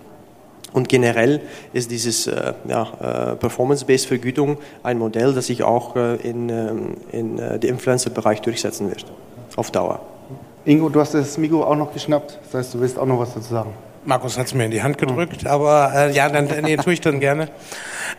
[0.73, 1.39] Und generell
[1.71, 7.71] ist dieses äh, ja, Performance-Based Vergütung ein Modell, das sich auch in, ähm, in dem
[7.75, 9.05] Influencer-Bereich durchsetzen wird,
[9.55, 9.99] auf Dauer.
[10.65, 13.33] Ingo, du hast das Mikro auch noch geschnappt, das heißt, du willst auch noch was
[13.33, 13.73] dazu sagen.
[14.03, 17.01] Markus hat es mir in die Hand gedrückt, aber äh, ja, dann nee, tue ich
[17.01, 17.49] dann gerne.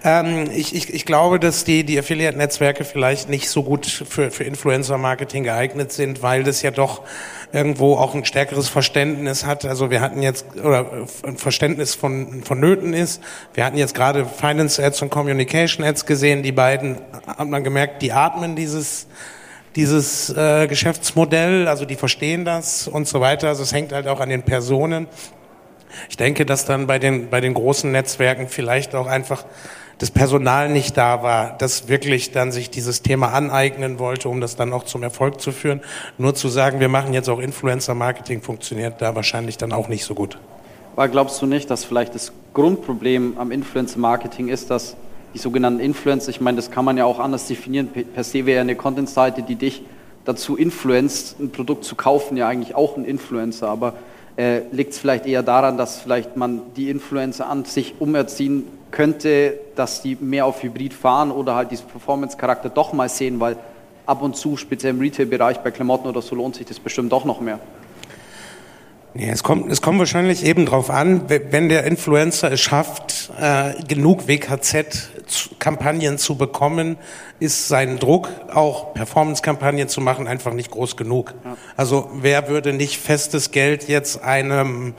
[0.05, 4.45] Ähm, ich, ich, ich glaube, dass die, die Affiliate-Netzwerke vielleicht nicht so gut für, für
[4.45, 7.03] Influencer-Marketing geeignet sind, weil das ja doch
[7.53, 9.65] irgendwo auch ein stärkeres Verständnis hat.
[9.65, 13.21] Also wir hatten jetzt, oder ein Verständnis von, vonnöten ist.
[13.55, 16.45] Wir hatten jetzt gerade Finance Ads und Communication Ads gesehen.
[16.45, 19.07] Die beiden, hat man gemerkt, die atmen dieses
[19.75, 23.49] dieses äh, Geschäftsmodell, also die verstehen das und so weiter.
[23.49, 25.07] Also es hängt halt auch an den Personen.
[26.09, 29.45] Ich denke, dass dann bei den, bei den großen Netzwerken vielleicht auch einfach
[29.99, 34.57] das Personal nicht da war, das wirklich dann sich dieses Thema aneignen wollte, um das
[34.57, 35.81] dann auch zum Erfolg zu führen.
[36.19, 40.15] Nur zu sagen, wir machen jetzt auch Influencer-Marketing, funktioniert da wahrscheinlich dann auch nicht so
[40.15, 40.39] gut.
[40.97, 44.97] Aber glaubst du nicht, dass vielleicht das Grundproblem am Influencer-Marketing ist, dass
[45.35, 48.61] die sogenannten Influencer, ich meine, das kann man ja auch anders definieren, per se wäre
[48.61, 49.83] eine Content-Seite, die dich
[50.25, 53.95] dazu influenzt, ein Produkt zu kaufen, ja eigentlich auch ein Influencer, aber
[54.37, 59.59] äh, liegt es vielleicht eher daran, dass vielleicht man die Influencer an sich umerziehen könnte,
[59.75, 63.57] dass die mehr auf Hybrid fahren oder halt diesen Performance-Charakter doch mal sehen, weil
[64.07, 67.25] ab und zu, speziell im Retail-Bereich bei Klamotten oder so, lohnt sich das bestimmt doch
[67.25, 67.59] noch mehr.
[69.15, 73.75] Ja, es kommt, es kommt wahrscheinlich eben drauf an, wenn der Influencer es schafft, äh,
[73.87, 76.97] genug WKZ-Kampagnen zu bekommen,
[77.39, 81.35] ist sein Druck, auch Performance-Kampagnen zu machen, einfach nicht groß genug.
[81.45, 81.57] Ja.
[81.77, 84.95] Also wer würde nicht festes Geld jetzt einem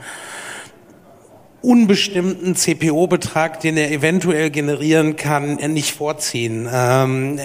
[1.64, 6.68] unbestimmten CPO-Betrag, den er eventuell generieren kann, nicht vorziehen.
[6.72, 7.40] Ähm,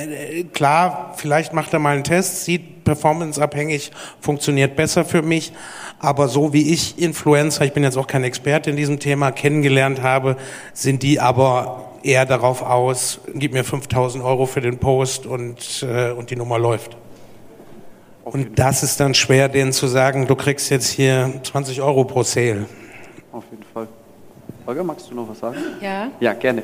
[0.54, 5.54] klar, vielleicht macht er mal einen Test, sieht performanceabhängig, funktioniert besser für mich,
[6.00, 10.02] aber so wie ich Influencer, ich bin jetzt auch kein Experte in diesem Thema, kennengelernt
[10.02, 10.38] habe,
[10.74, 16.12] sind die aber eher darauf aus, gib mir 5000 Euro für den Post und, äh,
[16.12, 16.98] und die Nummer läuft.
[18.24, 22.24] Und das ist dann schwer, denen zu sagen, du kriegst jetzt hier 20 Euro pro
[22.24, 22.66] Sale.
[23.32, 23.88] Auf jeden Fall.
[24.70, 25.58] Holger, magst du noch was sagen?
[25.82, 26.12] Ja.
[26.20, 26.62] Ja, gerne.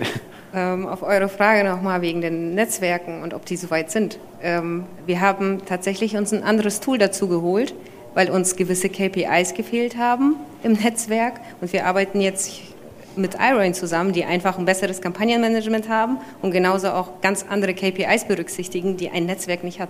[0.54, 4.20] Ähm, auf eure Frage nochmal wegen den Netzwerken und ob die soweit sind.
[4.44, 7.74] Ähm, wir haben tatsächlich uns ein anderes Tool dazu geholt,
[8.14, 11.42] weil uns gewisse KPIs gefehlt haben im Netzwerk.
[11.62, 12.62] Und wir arbeiten jetzt
[13.16, 18.26] mit iRain zusammen, die einfach ein besseres Kampagnenmanagement haben und genauso auch ganz andere KPIs
[18.26, 19.90] berücksichtigen, die ein Netzwerk nicht hat.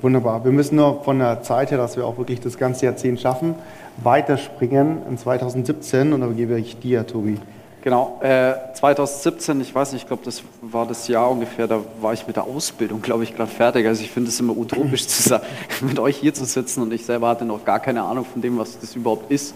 [0.00, 0.44] Wunderbar.
[0.44, 3.56] Wir müssen nur von der Zeit her, dass wir auch wirklich das ganze Jahrzehnt schaffen,
[3.98, 7.38] weiterspringen in 2017 und da gebe ich dir, Tobi.
[7.82, 12.12] Genau, äh, 2017, ich weiß nicht, ich glaube, das war das Jahr ungefähr, da war
[12.12, 13.86] ich mit der Ausbildung, glaube ich, gerade fertig.
[13.88, 15.44] Also ich finde es immer utopisch zu sagen,
[15.80, 18.56] mit euch hier zu sitzen und ich selber hatte noch gar keine Ahnung von dem,
[18.56, 19.54] was das überhaupt ist.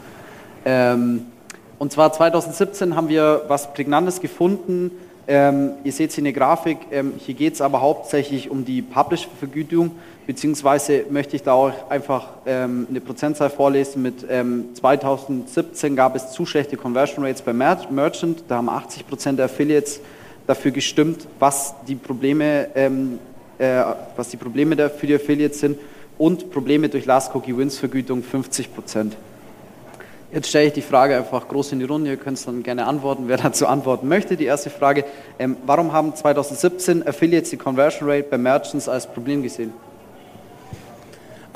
[0.65, 1.27] Ähm,
[1.79, 4.91] und zwar 2017 haben wir was Prägnantes gefunden.
[5.29, 6.79] Ähm, ihr seht hier eine Grafik.
[6.91, 9.93] Ähm, hier geht es aber hauptsächlich um die Publisher-Vergütung,
[10.27, 14.03] beziehungsweise möchte ich da auch einfach ähm, eine Prozentzahl vorlesen.
[14.03, 18.45] Mit 2017 ähm, gab es zu schlechte Conversion Rates bei Mer Merchant.
[18.49, 20.01] Da haben 80 Prozent der Affiliates
[20.47, 23.19] dafür gestimmt, was die Probleme, ähm,
[23.59, 23.83] äh,
[24.17, 25.79] was die Probleme der, für die Affiliates sind
[26.19, 29.17] und Probleme durch Last Cookie Wins Vergütung 50 Prozent.
[30.33, 32.87] Jetzt stelle ich die Frage einfach groß in die Runde, ihr könnt es dann gerne
[32.87, 34.37] antworten, wer dazu antworten möchte.
[34.37, 35.05] Die erste Frage,
[35.39, 39.73] ähm, warum haben 2017 Affiliates die Conversion Rate bei Merchants als Problem gesehen?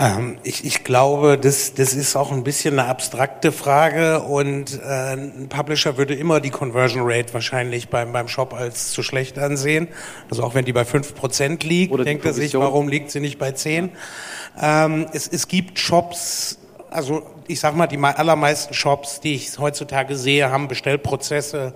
[0.01, 5.13] Ähm, ich, ich, glaube, das, das ist auch ein bisschen eine abstrakte Frage und äh,
[5.13, 9.89] ein Publisher würde immer die Conversion Rate wahrscheinlich beim, beim Shop als zu schlecht ansehen.
[10.31, 13.39] Also auch wenn die bei 5% liegt, Oder denkt er sich, warum liegt sie nicht
[13.39, 13.91] bei 10?
[14.61, 16.59] Ähm, es, es gibt Shops,
[16.89, 21.75] also ich sag mal, die allermeisten Shops, die ich heutzutage sehe, haben Bestellprozesse,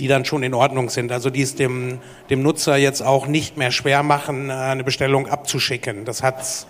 [0.00, 1.12] die dann schon in Ordnung sind.
[1.12, 6.04] Also die es dem, dem Nutzer jetzt auch nicht mehr schwer machen, eine Bestellung abzuschicken.
[6.04, 6.66] Das hat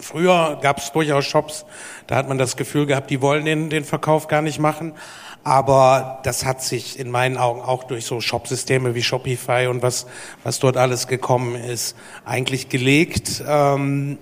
[0.00, 1.64] früher gab es durchaus Shops,
[2.06, 4.94] da hat man das Gefühl gehabt, die wollen den, den Verkauf gar nicht machen.
[5.44, 10.06] Aber das hat sich in meinen Augen auch durch so Shopsysteme wie Shopify und was,
[10.42, 13.44] was dort alles gekommen ist, eigentlich gelegt.
[13.46, 14.18] Ähm,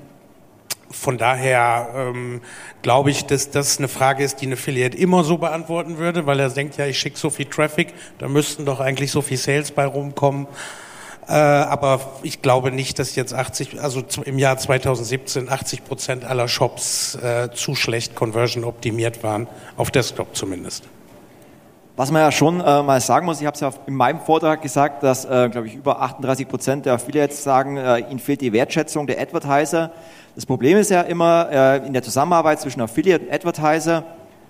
[0.90, 2.42] von daher ähm,
[2.82, 6.38] glaube ich, dass das eine Frage ist, die ein Affiliate immer so beantworten würde, weil
[6.40, 9.70] er denkt, ja, ich schicke so viel Traffic, da müssten doch eigentlich so viel Sales
[9.70, 10.46] bei rumkommen.
[11.28, 16.48] Äh, aber ich glaube nicht, dass jetzt 80, also im Jahr 2017 80 Prozent aller
[16.48, 20.84] Shops äh, zu schlecht conversion optimiert waren, auf Desktop zumindest.
[21.96, 24.60] Was man ja schon äh, mal sagen muss, ich habe es ja in meinem Vortrag
[24.60, 28.52] gesagt, dass, äh, glaube ich, über 38 Prozent der Affiliates sagen, äh, ihnen fehlt die
[28.52, 29.92] Wertschätzung der Advertiser.
[30.34, 34.02] Das Problem ist ja immer äh, in der Zusammenarbeit zwischen Affiliate und Advertiser,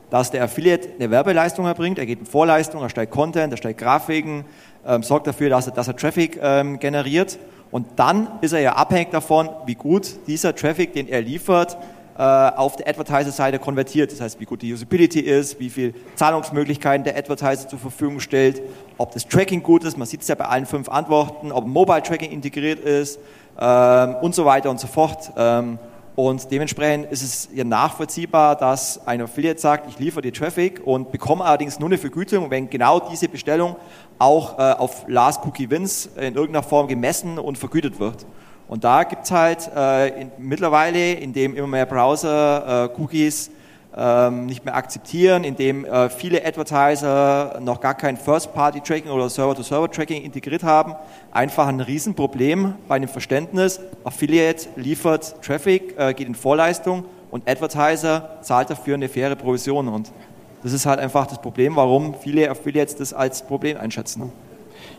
[0.09, 3.77] dass der Affiliate eine Werbeleistung erbringt, er geht in Vorleistung, er stellt Content, er stellt
[3.77, 4.47] Grafiken,
[4.87, 7.39] ähm, sorgt dafür, dass er, dass er Traffic ähm, generiert
[7.71, 11.77] und dann ist er ja abhängig davon, wie gut dieser Traffic, den er liefert,
[12.17, 14.13] äh, auf der Advertiser-Seite konvertiert.
[14.13, 18.63] Das heißt, wie gut die Usability ist, wie viele Zahlungsmöglichkeiten der Advertiser zur Verfügung stellt,
[18.97, 22.03] ob das Tracking gut ist, man sieht es ja bei allen fünf Antworten, ob Mobile
[22.03, 23.19] Tracking integriert ist,
[23.61, 25.33] ähm, und so weiter und so fort.
[25.37, 25.79] Ähm,
[26.17, 31.11] und dementsprechend ist es ja nachvollziehbar, dass ein Affiliate sagt, ich liefere dir Traffic und
[31.11, 33.75] bekomme allerdings nur eine Vergütung, wenn genau diese Bestellung
[34.19, 38.27] auch äh, auf Last Cookie Wins in irgendeiner Form gemessen und vergütet wird.
[38.69, 43.51] Und da gibt es halt äh, in, mittlerweile, indem immer mehr Browser äh, Cookies
[43.97, 50.65] ähm, nicht mehr akzeptieren, indem äh, viele Advertiser noch gar kein First-Party-Tracking oder Server-to-Server-Tracking integriert
[50.65, 50.95] haben,
[51.31, 53.81] einfach ein Riesenproblem bei dem Verständnis.
[54.03, 59.89] Affiliate liefert Traffic, äh, geht in Vorleistung und Advertiser zahlt dafür eine faire Provision.
[59.89, 60.11] Und
[60.65, 64.33] das ist halt einfach das Problem, warum viele Affiliates das als Problem einschätzen.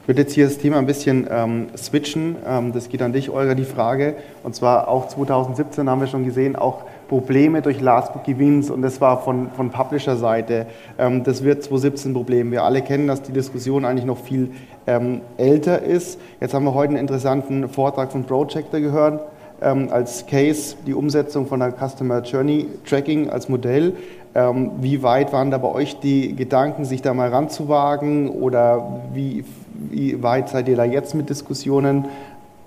[0.02, 2.36] Ich würde jetzt hier das Thema ein bisschen ähm, switchen.
[2.48, 4.14] Ähm, das geht an dich, Olga, die Frage.
[4.44, 8.84] Und zwar auch 2017 haben wir schon gesehen, auch Probleme durch Last Book Gewinns und
[8.84, 10.68] das war von, von Publisher-Seite.
[11.00, 12.52] Ähm, das wird 2017 ein Problem.
[12.52, 14.52] Wir alle kennen, dass die Diskussion eigentlich noch viel
[14.86, 16.20] ähm, älter ist.
[16.40, 19.26] Jetzt haben wir heute einen interessanten Vortrag von Projector gehört.
[19.62, 23.94] Ähm, als Case die Umsetzung von der Customer Journey Tracking als Modell.
[24.36, 29.46] Ähm, wie weit waren da bei euch die Gedanken, sich da mal ranzuwagen oder wie
[29.90, 32.06] wie weit seid ihr da jetzt mit Diskussionen?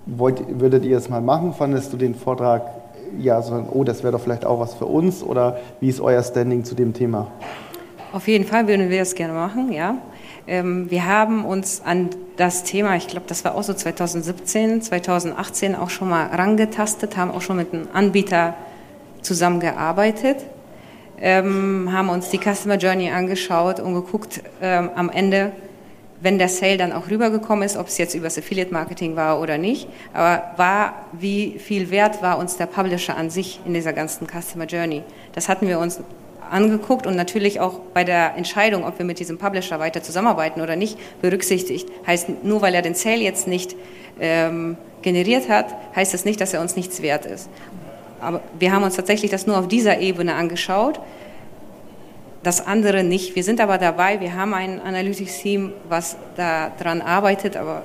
[0.05, 1.53] Wollt, würdet ihr es mal machen?
[1.53, 2.63] Fandest du den Vortrag,
[3.19, 5.23] ja, so, oh, das wäre doch vielleicht auch was für uns?
[5.23, 7.27] Oder wie ist euer Standing zu dem Thema?
[8.11, 9.95] Auf jeden Fall würden wir es gerne machen, ja.
[10.47, 15.75] Ähm, wir haben uns an das Thema, ich glaube, das war auch so 2017, 2018
[15.75, 18.55] auch schon mal rangetastet, haben auch schon mit einem Anbieter
[19.21, 20.37] zusammengearbeitet,
[21.21, 25.51] ähm, haben uns die Customer Journey angeschaut und geguckt, ähm, am Ende,
[26.21, 29.57] wenn der Sale dann auch rübergekommen ist, ob es jetzt übers Affiliate Marketing war oder
[29.57, 34.27] nicht, aber war, wie viel wert war uns der Publisher an sich in dieser ganzen
[34.27, 35.03] Customer Journey?
[35.33, 36.01] Das hatten wir uns
[36.49, 40.75] angeguckt und natürlich auch bei der Entscheidung, ob wir mit diesem Publisher weiter zusammenarbeiten oder
[40.75, 41.87] nicht, berücksichtigt.
[42.07, 43.75] Heißt, nur weil er den Sale jetzt nicht
[44.19, 47.49] ähm, generiert hat, heißt das nicht, dass er uns nichts wert ist.
[48.21, 50.99] Aber wir haben uns tatsächlich das nur auf dieser Ebene angeschaut
[52.43, 53.35] das andere nicht.
[53.35, 57.83] Wir sind aber dabei, wir haben ein Analytics-Team, was daran arbeitet, aber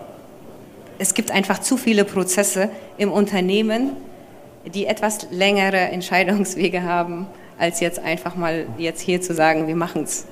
[0.99, 3.97] es gibt einfach zu viele Prozesse im Unternehmen,
[4.65, 7.27] die etwas längere Entscheidungswege haben,
[7.59, 10.27] als jetzt einfach mal jetzt hier zu sagen, wir machen es.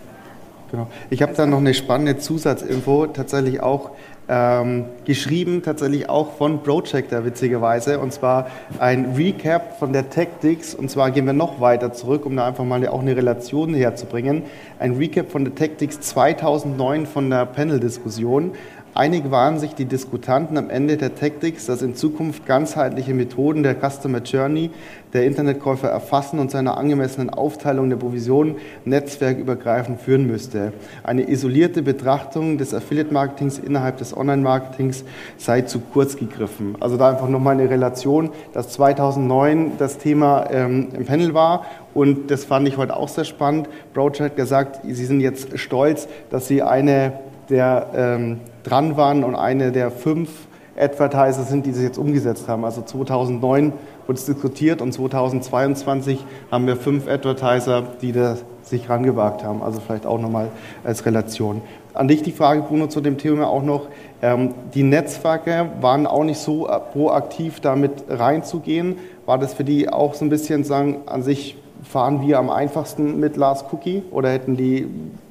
[0.73, 0.87] Genau.
[1.11, 3.91] Ich habe da noch eine spannende Zusatzinfo, tatsächlich auch
[4.27, 8.47] ähm, geschrieben, tatsächlich auch von Projector witzigerweise, und zwar
[8.79, 12.65] ein Recap von der Tactics, und zwar gehen wir noch weiter zurück, um da einfach
[12.65, 14.45] mal auch eine Relation herzubringen.
[14.79, 18.53] Ein Recap von der Tactics 2009 von der Panel-Diskussion.
[18.95, 23.75] Einig waren sich die Diskutanten am Ende der Tactics, dass in Zukunft ganzheitliche Methoden der
[23.75, 24.69] Customer Journey
[25.15, 30.75] der Internetkäufer erfassen und seiner angemessenen Aufteilung der Provision netzwerkübergreifend führen müsste.
[31.05, 35.05] Eine isolierte Betrachtung des Affiliate-Marketings innerhalb des Online-Marketings
[35.39, 36.77] sei zu kurz gegriffen.
[36.81, 42.31] Also da einfach nochmal eine Relation, dass 2009 das Thema ähm, im Panel war und
[42.31, 43.71] das fand ich heute auch sehr spannend.
[43.95, 47.15] Broach hat gesagt, sie sind jetzt stolz, dass sie eine
[47.49, 50.31] der ähm, dran waren und eine der fünf
[50.77, 52.65] Advertiser sind, die sich jetzt umgesetzt haben.
[52.65, 53.73] Also 2009
[54.07, 59.63] wurde es diskutiert und 2022 haben wir fünf Advertiser, die da sich rangewagt haben.
[59.63, 60.49] Also vielleicht auch nochmal
[60.85, 61.61] als Relation.
[61.95, 63.89] An dich die Frage, Bruno, zu dem Thema auch noch.
[64.23, 68.97] Ähm, die Netzwerke waren auch nicht so proaktiv, damit reinzugehen.
[69.27, 73.21] War das für die auch so ein bisschen sagen, an sich fahren wir am einfachsten
[73.21, 74.87] mit Last Cookie oder hätten die,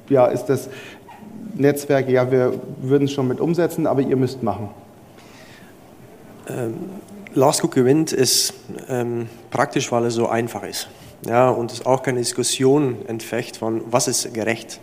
[0.08, 0.68] ja, ist das
[1.54, 4.70] Netzwerke, ja, wir würden es schon mit umsetzen, aber ihr müsst machen?
[6.48, 6.74] Ähm,
[7.34, 8.52] Last Cookie Wind ist
[8.88, 10.88] ähm, praktisch, weil es so einfach ist.
[11.26, 14.80] Ja, und es auch keine Diskussion entfecht von, was ist gerecht.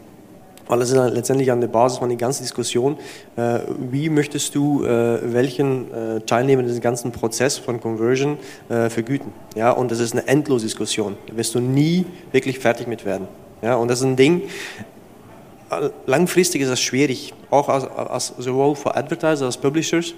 [0.68, 2.98] Weil es ist letztendlich an der Basis von der ganzen Diskussion,
[3.36, 3.60] äh,
[3.92, 8.38] wie möchtest du äh, welchen äh, Teilnehmer des ganzen Prozess von Conversion
[8.70, 9.34] äh, vergüten.
[9.56, 11.18] Ja, und das ist eine endlose Diskussion.
[11.28, 13.28] Da wirst du nie wirklich fertig mit werden.
[13.62, 14.44] Ja, und das ist ein Ding,
[16.06, 20.14] langfristig ist das schwierig, auch als, als, sowohl für Advertiser als Publishers,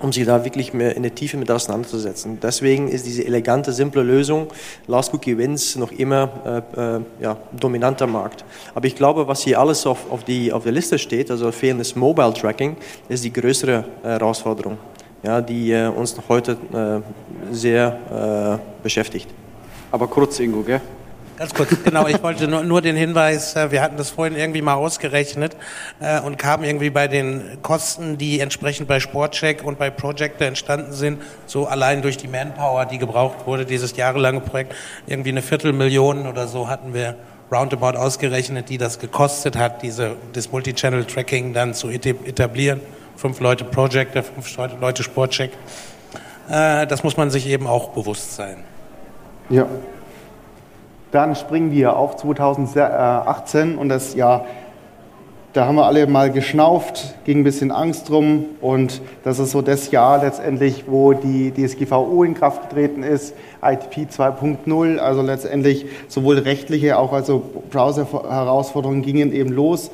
[0.00, 2.38] um sich da wirklich mehr in der Tiefe mit auseinanderzusetzen.
[2.40, 4.48] Deswegen ist diese elegante, simple Lösung,
[4.86, 8.44] Last Cookie Wins, noch immer äh, äh, ja, dominanter Markt.
[8.74, 11.96] Aber ich glaube, was hier alles auf, auf, die, auf der Liste steht, also fehlendes
[11.96, 12.76] Mobile Tracking,
[13.08, 14.78] ist die größere Herausforderung,
[15.22, 19.28] ja, die äh, uns noch heute äh, sehr äh, beschäftigt.
[19.92, 20.80] Aber kurz, Ingo, gell?
[21.40, 24.60] Ganz kurz, genau, ich wollte nur, nur den Hinweis, äh, wir hatten das vorhin irgendwie
[24.60, 25.56] mal ausgerechnet
[25.98, 30.92] äh, und kamen irgendwie bei den Kosten, die entsprechend bei Sportcheck und bei Projector entstanden
[30.92, 34.74] sind, so allein durch die Manpower, die gebraucht wurde, dieses jahrelange Projekt,
[35.06, 37.16] irgendwie eine Viertelmillion oder so hatten wir
[37.50, 42.82] roundabout ausgerechnet, die das gekostet hat, diese, das Multi-Channel-Tracking dann zu etablieren.
[43.16, 45.52] Fünf Leute Projector, fünf Leute Sportcheck.
[46.50, 48.58] Äh, das muss man sich eben auch bewusst sein.
[49.48, 49.66] Ja.
[51.10, 54.44] Dann springen wir auf 2018 und das Jahr,
[55.52, 59.60] da haben wir alle mal geschnauft, ging ein bisschen Angst drum und das ist so
[59.60, 66.38] das Jahr letztendlich, wo die DSGVO in Kraft getreten ist, ITP 2.0, also letztendlich sowohl
[66.38, 69.90] rechtliche auch also Browser-Herausforderungen gingen eben los.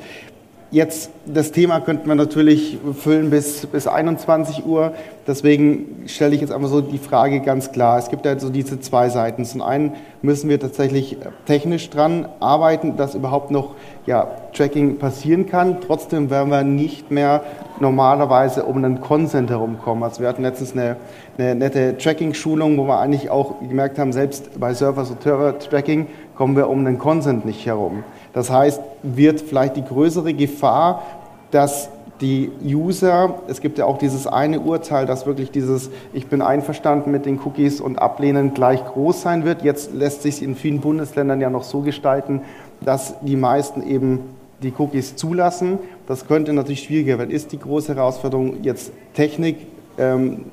[0.69, 4.91] Jetzt, das Thema könnten wir natürlich füllen bis, bis 21 Uhr.
[5.25, 7.97] Deswegen stelle ich jetzt einfach so die Frage ganz klar.
[7.97, 9.45] Es gibt ja so diese zwei Seiten.
[9.45, 13.75] Zum einen müssen wir tatsächlich technisch dran arbeiten, dass überhaupt noch
[14.05, 15.77] ja, Tracking passieren kann.
[15.79, 17.43] Trotzdem werden wir nicht mehr
[17.79, 20.03] normalerweise um einen Consent herumkommen.
[20.03, 20.97] Also wir hatten letztens eine,
[21.37, 26.79] eine nette Tracking-Schulung, wo wir eigentlich auch gemerkt haben, selbst bei Server-to-Server-Tracking kommen wir um
[26.79, 28.03] einen Consent nicht herum.
[28.37, 31.01] Das heißt, wird vielleicht die größere Gefahr,
[31.49, 31.89] dass
[32.21, 37.09] die User, es gibt ja auch dieses eine Urteil, dass wirklich dieses Ich bin einverstanden
[37.09, 39.63] mit den Cookies und ablehnen gleich groß sein wird.
[39.63, 42.41] Jetzt lässt sich in vielen Bundesländern ja noch so gestalten,
[42.79, 44.19] dass die meisten eben
[44.61, 45.79] die Cookies zulassen.
[46.05, 47.31] Das könnte natürlich schwieriger werden.
[47.31, 49.65] Ist die große Herausforderung jetzt Technik,
[49.97, 50.45] ähm,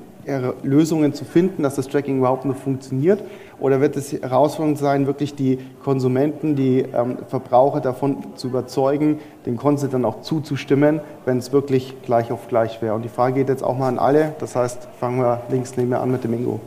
[0.63, 3.21] Lösungen zu finden, dass das Tracking überhaupt noch funktioniert?
[3.59, 9.57] Oder wird es herausfordernd sein, wirklich die Konsumenten, die ähm, Verbraucher davon zu überzeugen, dem
[9.57, 12.93] Consent dann auch zuzustimmen, wenn es wirklich gleich auf gleich wäre?
[12.95, 14.35] Und die Frage geht jetzt auch mal an alle.
[14.39, 16.59] Das heißt, fangen wir links neben mir an mit dem Ingo.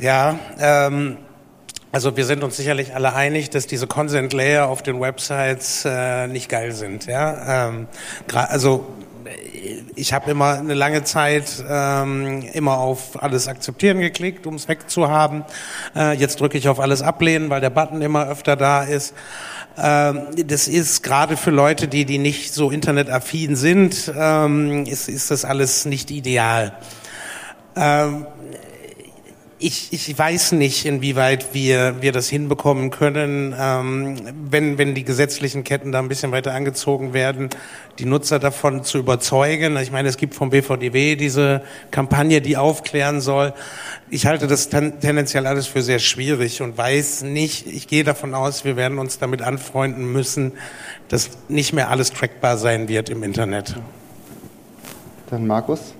[0.00, 1.16] Ja, ähm,
[1.90, 6.26] Also wir sind uns sicherlich alle einig, dass diese Consent Layer auf den Websites äh,
[6.26, 7.06] nicht geil sind.
[7.06, 7.86] Ja, ähm,
[8.34, 8.84] also
[9.94, 15.44] ich habe immer eine lange Zeit ähm, immer auf alles akzeptieren geklickt, um es wegzuhaben.
[15.96, 19.14] Äh, jetzt drücke ich auf alles ablehnen, weil der Button immer öfter da ist.
[19.76, 25.30] Ähm, das ist gerade für Leute, die die nicht so internetaffin sind, ähm, ist, ist
[25.30, 26.72] das alles nicht ideal.
[27.76, 28.26] Ähm,
[29.60, 34.16] ich, ich weiß nicht, inwieweit wir, wir das hinbekommen können, ähm,
[34.48, 37.50] wenn, wenn die gesetzlichen Ketten da ein bisschen weiter angezogen werden,
[37.98, 39.76] die Nutzer davon zu überzeugen.
[39.78, 43.52] Ich meine, es gibt vom BVDW diese Kampagne, die aufklären soll.
[44.10, 48.34] Ich halte das ten, tendenziell alles für sehr schwierig und weiß nicht, ich gehe davon
[48.34, 50.52] aus, wir werden uns damit anfreunden müssen,
[51.08, 53.74] dass nicht mehr alles trackbar sein wird im Internet.
[55.30, 55.94] Dann Markus?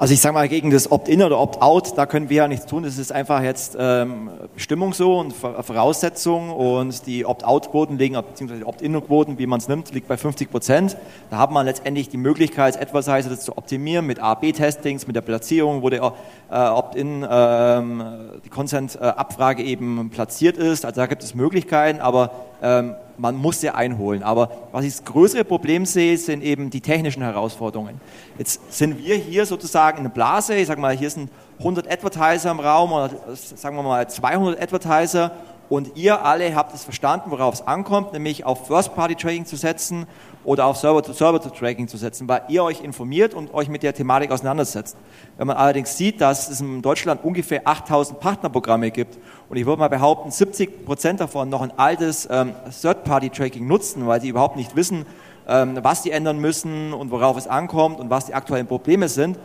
[0.00, 2.84] Also ich sage mal, gegen das Opt-in oder Opt-out, da können wir ja nichts tun.
[2.84, 9.40] Das ist einfach jetzt ähm, Bestimmung so und Voraussetzung und die Opt-out-Quoten liegen, beziehungsweise Opt-in-Quoten,
[9.40, 10.96] wie man es nimmt, liegt bei 50 Prozent.
[11.30, 15.82] Da hat man letztendlich die Möglichkeit, als das zu optimieren mit A-B-Testings, mit der Platzierung,
[15.82, 16.12] wo der
[16.48, 18.04] äh, Opt-in, ähm,
[18.44, 20.84] die Consent-Abfrage eben platziert ist.
[20.84, 22.30] Also da gibt es Möglichkeiten, aber
[22.62, 24.22] ähm, man muss sie einholen.
[24.22, 28.00] Aber was ich das größere Problem sehe, sind eben die technischen Herausforderungen.
[28.38, 32.50] Jetzt sind wir hier sozusagen in einer Blase, ich sage mal, hier sind 100 Advertiser
[32.50, 35.32] im Raum oder sagen wir mal 200 Advertiser
[35.68, 40.06] und ihr alle habt es verstanden, worauf es ankommt, nämlich auf First-Party-Tracking zu setzen
[40.48, 44.96] oder auf Server-to-Server-to-Tracking zu setzen, weil ihr euch informiert und euch mit der Thematik auseinandersetzt.
[45.36, 49.18] Wenn man allerdings sieht, dass es in Deutschland ungefähr 8000 Partnerprogramme gibt
[49.50, 54.22] und ich würde mal behaupten, 70 Prozent davon noch ein altes ähm, Third-Party-Tracking nutzen, weil
[54.22, 55.04] sie überhaupt nicht wissen,
[55.46, 59.38] ähm, was sie ändern müssen und worauf es ankommt und was die aktuellen Probleme sind,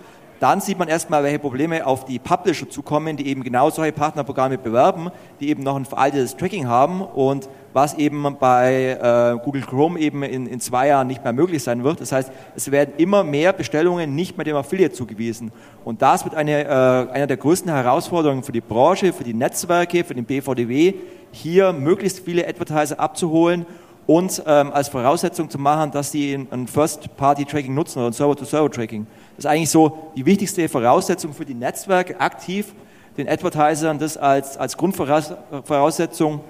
[0.44, 4.58] dann sieht man erstmal, welche Probleme auf die Publisher zukommen, die eben genau solche Partnerprogramme
[4.58, 9.98] bewerben, die eben noch ein veraltetes Tracking haben und was eben bei äh, Google Chrome
[9.98, 12.02] eben in, in zwei Jahren nicht mehr möglich sein wird.
[12.02, 15.54] Das heißt, es werden immer mehr Bestellungen nicht mehr dem Affiliate zugewiesen.
[15.86, 20.04] Und das wird eine, äh, eine der größten Herausforderungen für die Branche, für die Netzwerke,
[20.04, 20.94] für den BVDW,
[21.32, 23.66] hier möglichst viele Advertiser abzuholen
[24.06, 29.08] und ähm, als Voraussetzung zu machen, dass sie ein First-Party-Tracking nutzen oder ein Server-to-Server-Tracking.
[29.36, 32.74] Das ist eigentlich so die wichtigste Voraussetzung für die Netzwerke, aktiv
[33.18, 36.42] den Advertisern das als, als Grundvoraussetzung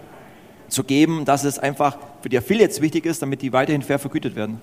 [0.70, 4.36] zu geben, dass es einfach für die Affiliates wichtig ist, damit die weiterhin fair vergütet
[4.36, 4.60] werden.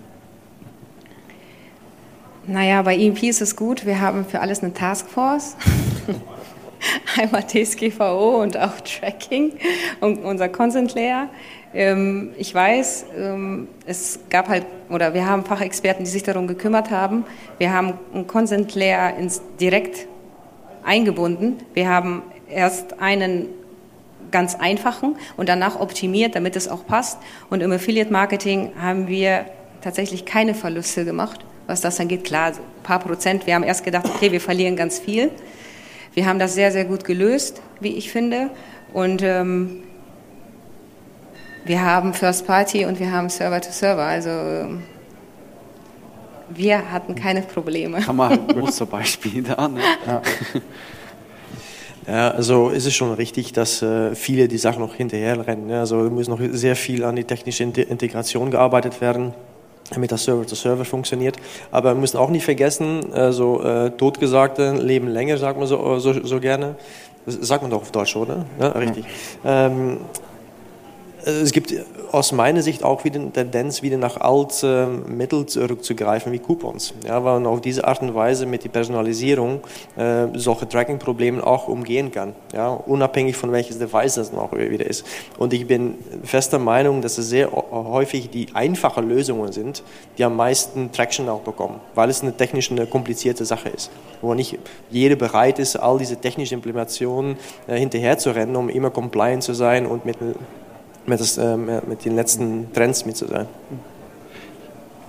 [2.46, 5.56] Naja, bei EMP ist es gut, wir haben für alles eine Taskforce.
[7.16, 9.52] Einmal DSGVO und auch Tracking
[10.00, 11.28] und unser Consent Layer.
[11.72, 16.90] Ähm, ich weiß, ähm, es gab halt, oder wir haben Fachexperten, die sich darum gekümmert
[16.90, 17.24] haben.
[17.58, 20.08] Wir haben ein Consent Layer ins direkt
[20.84, 21.58] eingebunden.
[21.74, 23.48] Wir haben erst einen
[24.30, 27.18] ganz einfachen und danach optimiert, damit es auch passt.
[27.50, 29.46] Und im Affiliate Marketing haben wir
[29.80, 32.24] tatsächlich keine Verluste gemacht, was das angeht.
[32.24, 33.46] Klar, ein paar Prozent.
[33.46, 35.30] Wir haben erst gedacht, okay, wir verlieren ganz viel.
[36.14, 38.50] Wir haben das sehr, sehr gut gelöst, wie ich finde.
[38.92, 39.84] Und ähm,
[41.64, 44.02] wir haben First Party und wir haben Server to Server.
[44.02, 44.82] Also ähm,
[46.48, 48.06] wir hatten keine Probleme.
[48.06, 49.68] Haben wir ein Musterbeispiel da.
[49.68, 49.80] Ne?
[50.06, 50.22] Ja.
[52.06, 55.66] Ja, also ist es schon richtig, dass äh, viele die Sachen noch hinterherrennen.
[55.66, 55.78] Ne?
[55.78, 59.32] Also muss noch sehr viel an die technische Integration gearbeitet werden
[59.90, 61.36] damit das Server-to-Server -Server funktioniert.
[61.70, 65.98] Aber wir müssen auch nicht vergessen, äh, so äh, Totgesagte leben länger, sagt man so,
[65.98, 66.76] so, so gerne.
[67.26, 68.46] Das sagt man doch auf Deutsch, oder?
[68.58, 69.04] Ja, richtig.
[69.44, 69.66] Ja.
[69.66, 69.98] Ähm,
[71.24, 71.74] es gibt
[72.12, 76.94] aus meiner Sicht auch wieder eine Tendenz, wieder nach alten Mitteln zurückzugreifen, wie Coupons.
[77.06, 79.60] Ja, weil man auf diese Art und Weise mit der Personalisierung
[79.96, 82.34] äh, solche Tracking-Probleme auch umgehen kann.
[82.52, 85.04] Ja, unabhängig von welches Device das noch wieder ist.
[85.38, 85.94] Und ich bin
[86.24, 89.82] fester Meinung, dass es sehr häufig die einfachen Lösungen sind,
[90.18, 93.90] die am meisten Traction auch bekommen, weil es eine technisch eine komplizierte Sache ist,
[94.20, 94.58] wo nicht
[94.90, 98.10] jeder bereit ist, all diese technischen Implementationen äh, hinterher
[98.54, 100.16] um immer compliant zu sein und mit
[101.06, 103.46] mit, das, äh, mit den letzten Trends mit zu sein.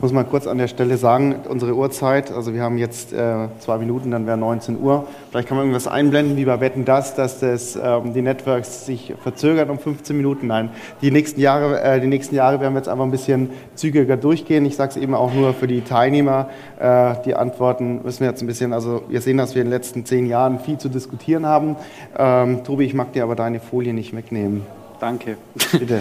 [0.01, 3.49] Ich muss mal kurz an der Stelle sagen, unsere Uhrzeit, also wir haben jetzt äh,
[3.59, 5.05] zwei Minuten, dann wäre 19 Uhr.
[5.29, 9.13] Vielleicht kann man irgendwas einblenden, wie bei Wetten das, dass das, ähm, die Networks sich
[9.21, 10.47] verzögern um 15 Minuten.
[10.47, 10.71] Nein,
[11.03, 14.65] die nächsten Jahre, äh, die nächsten Jahre werden wir jetzt einfach ein bisschen zügiger durchgehen.
[14.65, 16.49] Ich sage es eben auch nur für die Teilnehmer.
[16.79, 19.73] Äh, die Antworten müssen wir jetzt ein bisschen, also wir sehen, dass wir in den
[19.73, 21.75] letzten zehn Jahren viel zu diskutieren haben.
[22.17, 24.65] Ähm, Tobi, ich mag dir aber deine Folie nicht wegnehmen.
[25.01, 25.37] Danke.
[25.71, 25.99] Bitte.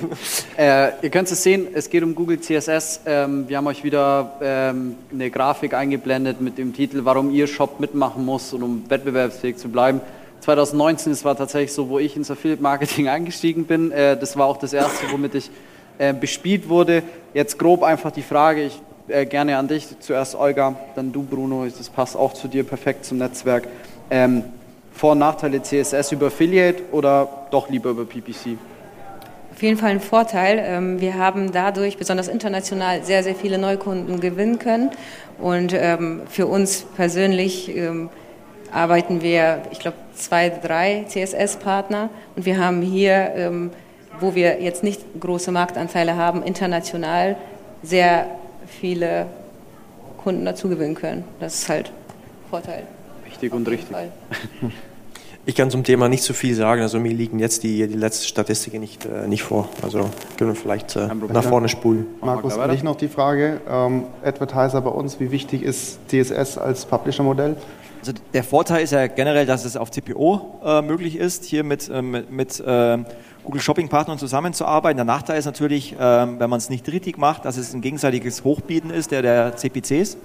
[0.58, 3.02] äh, ihr könnt es sehen, es geht um Google CSS.
[3.06, 7.78] Ähm, wir haben euch wieder ähm, eine Grafik eingeblendet mit dem Titel, warum ihr Shop
[7.78, 10.00] mitmachen muss und um wettbewerbsfähig zu bleiben.
[10.40, 13.92] 2019, das war tatsächlich so, wo ich ins Affiliate Marketing eingestiegen bin.
[13.92, 15.48] Äh, das war auch das erste, womit ich
[15.98, 17.04] äh, bespielt wurde.
[17.34, 21.64] Jetzt grob einfach die Frage, ich äh, gerne an dich, zuerst Olga, dann du Bruno,
[21.64, 23.68] das passt auch zu dir perfekt zum Netzwerk.
[24.10, 24.42] Ähm,
[24.94, 28.58] Vor- und Nachteile CSS über Affiliate oder doch lieber über PPC?
[29.52, 30.62] Auf jeden Fall ein Vorteil.
[30.64, 34.90] Ähm, wir haben dadurch besonders international sehr, sehr viele Neukunden gewinnen können.
[35.38, 38.08] Und ähm, für uns persönlich ähm,
[38.70, 42.10] arbeiten wir, ich glaube, zwei, drei CSS-Partner.
[42.36, 43.60] Und wir haben hier,
[44.20, 47.36] wo wir jetzt nicht große Marktanteile haben, international
[47.82, 48.26] sehr
[48.66, 49.26] viele
[50.22, 51.24] Kunden dazu gewinnen können.
[51.40, 51.90] Das ist halt
[52.48, 52.84] Vorteil.
[53.42, 53.96] Richtig und richtig.
[55.44, 56.82] Ich kann zum Thema nicht so viel sagen.
[56.82, 59.68] Also mir liegen jetzt die, die letzten Statistiken nicht, äh, nicht vor.
[59.82, 62.06] Also können wir vielleicht äh, nach vorne spulen.
[62.20, 63.60] Markus, an dich noch die Frage.
[63.68, 67.56] Ähm, Advertiser bei uns, wie wichtig ist CSS als Publisher-Modell?
[67.98, 71.88] Also der Vorteil ist ja generell, dass es auf CPO äh, möglich ist, hier mit,
[71.88, 72.98] äh, mit, mit äh,
[73.42, 74.98] Google Shopping Partnern zusammenzuarbeiten.
[74.98, 78.44] Der Nachteil ist natürlich, ähm, wenn man es nicht richtig macht, dass es ein gegenseitiges
[78.44, 80.18] Hochbieten ist, der der CPCs.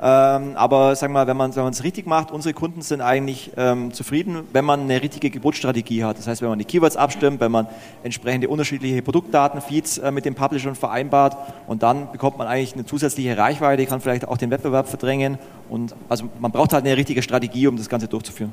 [0.00, 3.92] Ähm, aber sagen wir mal, wenn man es richtig macht, unsere Kunden sind eigentlich ähm,
[3.92, 6.18] zufrieden, wenn man eine richtige Geburtsstrategie hat.
[6.18, 7.66] Das heißt, wenn man die Keywords abstimmt, wenn man
[8.04, 11.36] entsprechende unterschiedliche Produktdatenfeeds äh, mit dem Publisher vereinbart
[11.66, 15.38] und dann bekommt man eigentlich eine zusätzliche Reichweite, kann vielleicht auch den Wettbewerb verdrängen.
[15.68, 18.52] Und also man braucht halt eine richtige Strategie, um das Ganze durchzuführen.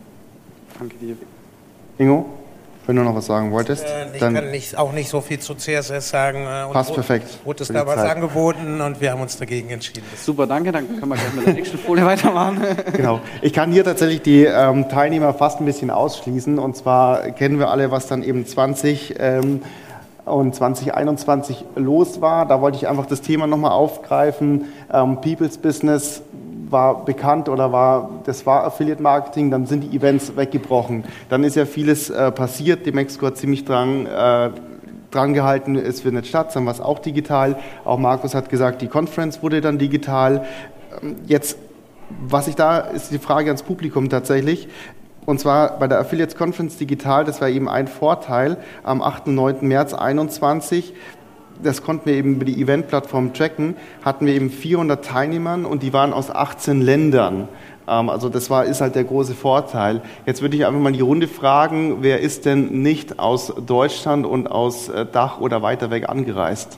[0.79, 1.15] Danke dir.
[1.99, 2.25] Ingo?
[2.87, 5.39] Wenn du noch was sagen wolltest, Äh, ich dann kann nicht, auch nicht so viel
[5.39, 6.45] zu CSS sagen.
[6.45, 8.11] äh, und Passt wo- perfekt Wurde es da was Zeit.
[8.15, 10.03] angeboten und wir haben uns dagegen entschieden.
[10.15, 10.71] Super, danke.
[10.71, 12.59] Dann können wir gleich mit der nächsten Folie weitermachen.
[12.95, 13.19] Genau.
[13.41, 16.59] Ich kann hier tatsächlich die ähm, Teilnehmer fast ein bisschen ausschließen.
[16.59, 19.61] Und zwar kennen wir alle, was dann eben 20 ähm,
[20.25, 22.45] und 2021 los war.
[22.47, 24.65] Da wollte ich einfach das Thema nochmal aufgreifen.
[24.91, 26.21] Ähm, People's Business
[26.69, 31.03] war bekannt oder war, das war Affiliate Marketing, dann sind die Events weggebrochen.
[31.29, 32.85] Dann ist ja vieles äh, passiert.
[32.85, 34.49] Die Mexiko hat ziemlich dran, äh,
[35.11, 37.57] dran gehalten, es findet statt, dann war auch digital.
[37.83, 40.45] Auch Markus hat gesagt, die Conference wurde dann digital.
[41.01, 41.57] Ähm, Jetzt,
[42.27, 44.67] was ich da, ist die Frage ans Publikum tatsächlich.
[45.25, 49.27] Und zwar bei der Affiliates Conference digital, das war eben ein Vorteil, am 8.
[49.27, 49.67] und 9.
[49.67, 50.93] März 21
[51.61, 55.93] das konnten wir eben über die Eventplattform tracken, hatten wir eben 400 Teilnehmern und die
[55.93, 57.47] waren aus 18 Ländern.
[57.87, 60.01] Ähm, Also das war, ist halt der große Vorteil.
[60.25, 64.51] Jetzt würde ich einfach mal die Runde fragen, wer ist denn nicht aus Deutschland und
[64.51, 66.77] aus äh, Dach oder weiter weg angereist?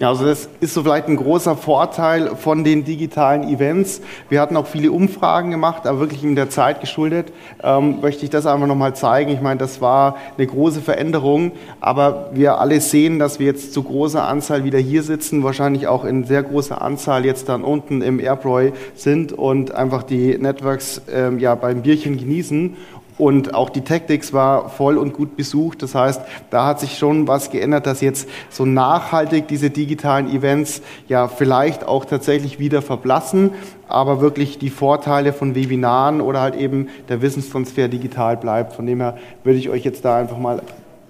[0.00, 4.00] Ja, also das ist so vielleicht ein großer Vorteil von den digitalen Events.
[4.28, 7.32] Wir hatten auch viele Umfragen gemacht, aber wirklich in der Zeit geschuldet,
[7.62, 9.30] ähm, möchte ich das einfach nochmal zeigen.
[9.30, 13.84] Ich meine, das war eine große Veränderung, aber wir alle sehen, dass wir jetzt zu
[13.84, 18.18] großer Anzahl wieder hier sitzen, wahrscheinlich auch in sehr großer Anzahl jetzt dann unten im
[18.18, 22.76] Airbroy sind und einfach die Networks ähm, ja beim Bierchen genießen.
[23.16, 25.82] Und auch die Tactics war voll und gut besucht.
[25.82, 30.82] Das heißt, da hat sich schon was geändert, dass jetzt so nachhaltig diese digitalen Events
[31.06, 33.52] ja vielleicht auch tatsächlich wieder verblassen,
[33.86, 38.72] aber wirklich die Vorteile von Webinaren oder halt eben der Wissenstransfer digital bleibt.
[38.72, 40.62] Von dem her würde ich euch jetzt da einfach mal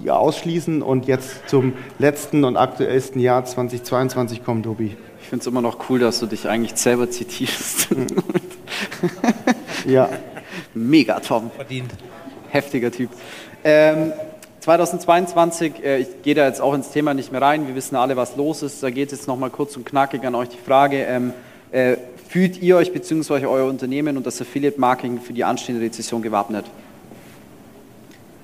[0.06, 4.96] ausschließen und jetzt zum letzten und aktuellsten Jahr 2022 kommen, Tobi.
[5.22, 7.88] Ich finde es immer noch cool, dass du dich eigentlich selber zitierst.
[9.86, 10.10] Ja.
[10.74, 11.50] Mega, Tom.
[11.54, 11.90] verdient.
[12.50, 13.10] Heftiger Typ.
[13.64, 14.12] Ähm,
[14.60, 18.16] 2022, äh, ich gehe da jetzt auch ins Thema nicht mehr rein, wir wissen alle,
[18.16, 18.82] was los ist.
[18.82, 21.32] Da geht es jetzt nochmal kurz und knackig an euch die Frage, ähm,
[21.70, 21.96] äh,
[22.28, 23.46] fühlt ihr euch bzw.
[23.46, 26.64] euer Unternehmen und das Affiliate Marketing für die anstehende Rezession gewappnet?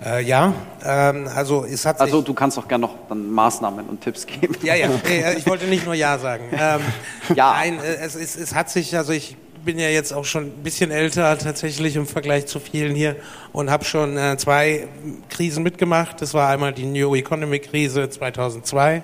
[0.04, 0.52] Äh, ja,
[0.84, 2.02] ähm, also es hat sich...
[2.02, 4.56] Also du kannst auch gerne noch dann Maßnahmen und Tipps geben.
[4.62, 6.44] Ja, ja, äh, ich wollte nicht nur Ja sagen.
[6.52, 6.80] Ähm,
[7.36, 7.52] Ja.
[7.52, 10.62] Nein, äh, es, es, es hat sich, also ich bin ja jetzt auch schon ein
[10.62, 13.16] bisschen älter tatsächlich im Vergleich zu vielen hier
[13.52, 14.88] und habe schon äh, zwei
[15.28, 16.20] Krisen mitgemacht.
[16.22, 19.02] Das war einmal die New Economy Krise 2002.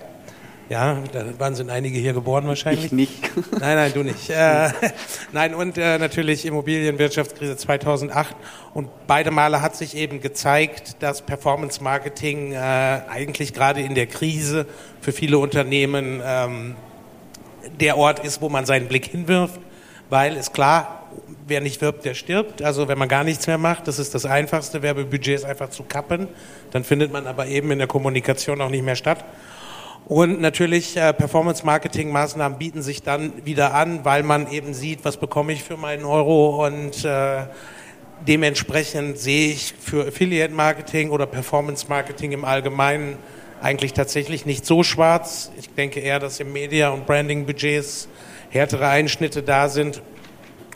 [0.68, 2.86] Ja, da wann sind einige hier geboren wahrscheinlich?
[2.86, 3.30] Ich nicht.
[3.60, 4.30] Nein, nein, du nicht.
[4.30, 4.70] Äh,
[5.32, 8.34] nein, und äh, natürlich Immobilienwirtschaftskrise 2008.
[8.74, 14.06] Und beide Male hat sich eben gezeigt, dass Performance Marketing äh, eigentlich gerade in der
[14.06, 14.66] Krise
[15.00, 16.74] für viele Unternehmen ähm,
[17.78, 19.60] der Ort ist, wo man seinen Blick hinwirft,
[20.10, 21.06] weil ist klar,
[21.46, 22.62] wer nicht wirbt, der stirbt.
[22.62, 26.28] Also wenn man gar nichts mehr macht, das ist das Einfachste, Werbebudgets einfach zu kappen.
[26.70, 29.24] Dann findet man aber eben in der Kommunikation auch nicht mehr statt.
[30.06, 35.52] Und natürlich äh, Performance-Marketing-Maßnahmen bieten sich dann wieder an, weil man eben sieht, was bekomme
[35.52, 37.46] ich für meinen Euro und äh,
[38.26, 43.18] dementsprechend sehe ich für Affiliate-Marketing oder Performance-Marketing im Allgemeinen
[43.60, 45.50] eigentlich tatsächlich nicht so schwarz.
[45.58, 48.06] Ich denke eher, dass im Media- und Branding-Budgets
[48.50, 50.02] härtere Einschnitte da sind.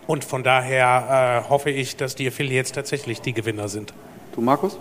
[0.06, 3.94] Und von daher äh, hoffe ich, dass die Affiliates tatsächlich die Gewinner sind.
[4.34, 4.78] Du, Markus?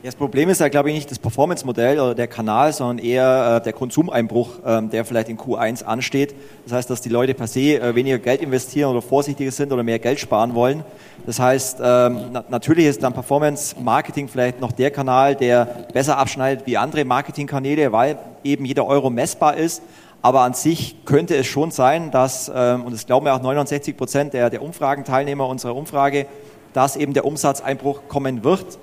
[0.00, 3.56] Ja, das Problem ist ja, glaube ich, nicht das Performance-Modell oder der Kanal, sondern eher
[3.56, 6.36] äh, der Konsumeinbruch, ähm, der vielleicht in Q1 ansteht.
[6.64, 9.82] Das heißt, dass die Leute per se äh, weniger Geld investieren oder vorsichtiger sind oder
[9.82, 10.84] mehr Geld sparen wollen.
[11.26, 16.64] Das heißt, ähm, na natürlich ist dann Performance-Marketing vielleicht noch der Kanal, der besser abschneidet
[16.64, 19.82] wie andere Marketingkanäle, weil eben jeder Euro messbar ist.
[20.20, 23.96] Aber an sich könnte es schon sein, dass, ähm, und das glauben ja auch 69
[23.96, 26.26] Prozent der, der Umfragenteilnehmer unserer Umfrage,
[26.72, 28.78] dass eben der Umsatzeinbruch kommen wird.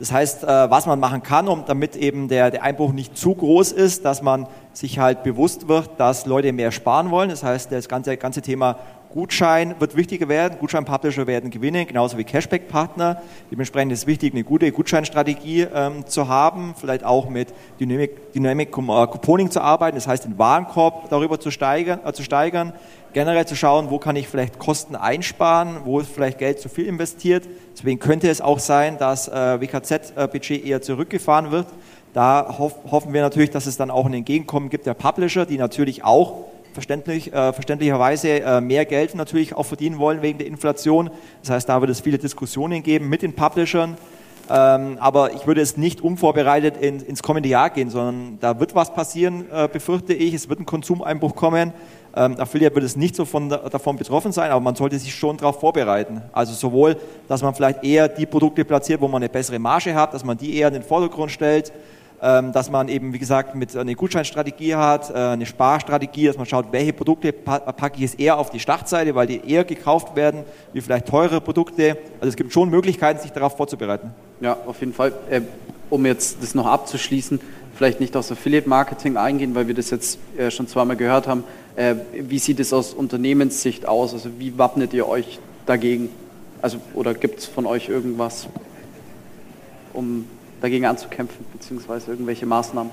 [0.00, 3.34] Das heißt, äh, was man machen kann, um, damit eben der, der Einbruch nicht zu
[3.34, 7.28] groß ist, dass man sich halt bewusst wird, dass Leute mehr sparen wollen.
[7.28, 8.78] Das heißt, das ganze, ganze Thema
[9.12, 10.58] Gutschein wird wichtiger werden.
[10.58, 13.22] Gutschein-Publisher werden gewinnen, genauso wie Cashback-Partner.
[13.50, 18.70] Dementsprechend ist es wichtig, eine gute Gutscheinstrategie ähm, zu haben, vielleicht auch mit Dynamic, Dynamic
[18.70, 22.72] Couponing zu arbeiten, das heißt den Warenkorb darüber zu steigern, äh, zu steigern
[23.12, 26.86] generell zu schauen, wo kann ich vielleicht Kosten einsparen, wo ist vielleicht Geld zu viel
[26.86, 27.48] investiert.
[27.74, 31.66] Deswegen könnte es auch sein, dass äh, WKZ-Budget eher zurückgefahren wird.
[32.12, 35.58] Da hoff, hoffen wir natürlich, dass es dann auch ein Entgegenkommen gibt der Publisher, die
[35.58, 36.49] natürlich auch
[36.80, 41.10] verständlich, äh, verständlicherweise äh, mehr Geld natürlich auch verdienen wollen wegen der Inflation.
[41.42, 43.98] Das heißt, da wird es viele Diskussionen geben mit den Publishern.
[44.48, 48.74] Ähm, aber ich würde es nicht unvorbereitet in, ins kommende Jahr gehen, sondern da wird
[48.74, 50.32] was passieren, äh, befürchte ich.
[50.34, 51.72] Es wird ein Konsumeinbruch kommen.
[52.16, 55.36] Ähm, Affiliate wird es nicht so von, davon betroffen sein, aber man sollte sich schon
[55.36, 56.22] darauf vorbereiten.
[56.32, 56.96] Also sowohl,
[57.28, 60.36] dass man vielleicht eher die Produkte platziert, wo man eine bessere Marge hat, dass man
[60.36, 61.72] die eher in den Vordergrund stellt,
[62.20, 66.66] dass man eben, wie gesagt, mit eine Gutscheinstrategie hat, äh, eine Sparstrategie, dass man schaut,
[66.70, 70.80] welche Produkte packe ich jetzt eher auf die Startseite, weil die eher gekauft werden, wie
[70.82, 71.96] vielleicht teure Produkte.
[72.20, 74.10] Also es gibt schon Möglichkeiten, sich darauf vorzubereiten.
[74.40, 75.12] Ja, auf jeden Fall.
[75.30, 75.40] Äh,
[75.88, 77.40] um jetzt das noch abzuschließen,
[77.74, 81.44] vielleicht nicht aus Affiliate-Marketing eingehen, weil wir das jetzt äh, schon zweimal gehört haben.
[81.76, 84.12] Äh, wie sieht es aus Unternehmenssicht aus?
[84.12, 86.10] Also wie wappnet ihr euch dagegen?
[86.60, 88.46] Also, oder gibt es von euch irgendwas,
[89.94, 90.26] um
[90.60, 92.92] dagegen anzukämpfen, beziehungsweise irgendwelche Maßnahmen?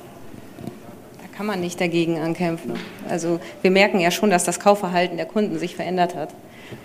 [1.21, 2.73] Da kann man nicht dagegen ankämpfen.
[3.09, 6.33] Also wir merken ja schon, dass das Kaufverhalten der Kunden sich verändert hat.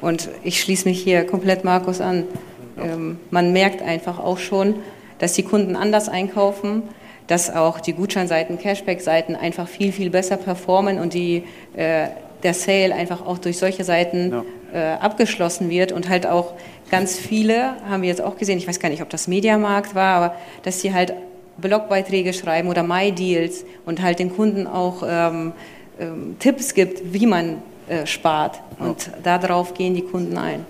[0.00, 2.24] Und ich schließe mich hier komplett Markus an.
[2.78, 4.76] Ähm, man merkt einfach auch schon,
[5.18, 6.82] dass die Kunden anders einkaufen,
[7.26, 11.44] dass auch die Gutscheinseiten, Cashback-Seiten einfach viel, viel besser performen und die,
[11.76, 12.08] äh,
[12.42, 14.32] der Sale einfach auch durch solche Seiten
[14.72, 14.96] ja.
[14.96, 16.54] äh, abgeschlossen wird und halt auch
[16.92, 20.14] ganz viele, haben wir jetzt auch gesehen, ich weiß gar nicht, ob das Mediamarkt war,
[20.16, 21.14] aber dass sie halt
[21.56, 25.52] Blogbeiträge schreiben oder My-Deals und halt den Kunden auch ähm,
[25.98, 28.60] ähm, Tipps gibt, wie man äh, spart.
[28.78, 29.38] Und ja.
[29.38, 30.66] darauf gehen die Kunden ein.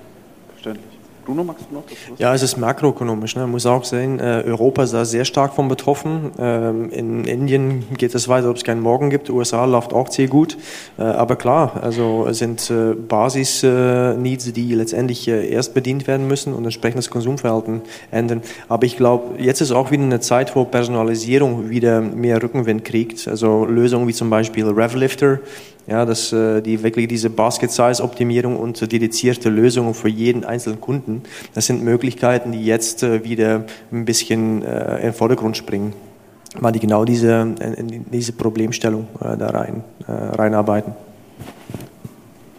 [1.25, 3.37] Bruno, magst du noch das Ja, es ist makroökonomisch.
[3.37, 3.43] Ne?
[3.43, 6.33] Man muss auch sehen, äh, Europa ist da sehr stark von betroffen.
[6.39, 9.31] Ähm, in Indien geht es weiter, ob es keinen Morgen gibt.
[9.31, 10.57] USA läuft auch sehr gut.
[10.99, 16.65] Äh, aber klar, also es sind äh, Basis-Needs, die letztendlich erst bedient werden müssen und
[16.65, 18.43] entsprechend das Konsumverhalten ändern.
[18.69, 23.29] Aber ich glaube, jetzt ist auch wieder eine Zeit, wo Personalisierung wieder mehr Rückenwind kriegt.
[23.29, 25.39] Also Lösungen wie zum Beispiel Revlifter,
[25.87, 31.23] ja, dass äh, die wirklich diese Basket-Size-Optimierung und dedizierte Lösungen für jeden einzelnen Kunden,
[31.55, 35.93] das sind Möglichkeiten, die jetzt äh, wieder ein bisschen äh, in den Vordergrund springen,
[36.61, 40.95] weil die genau diese, in diese Problemstellung äh, da rein, äh, reinarbeiten.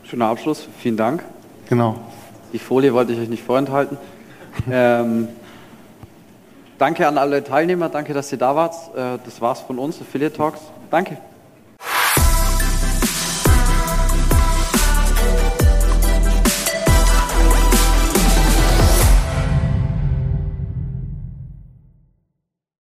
[0.04, 1.24] Schöner Abschluss, vielen Dank.
[1.70, 1.96] Genau.
[2.52, 3.98] Die Folie wollte ich euch nicht vorenthalten.
[4.72, 5.30] ähm,
[6.78, 8.76] danke an alle Teilnehmer, danke, dass ihr da wart.
[8.96, 10.60] Äh, das war's von uns, Affiliate Talks.
[10.92, 11.18] Danke.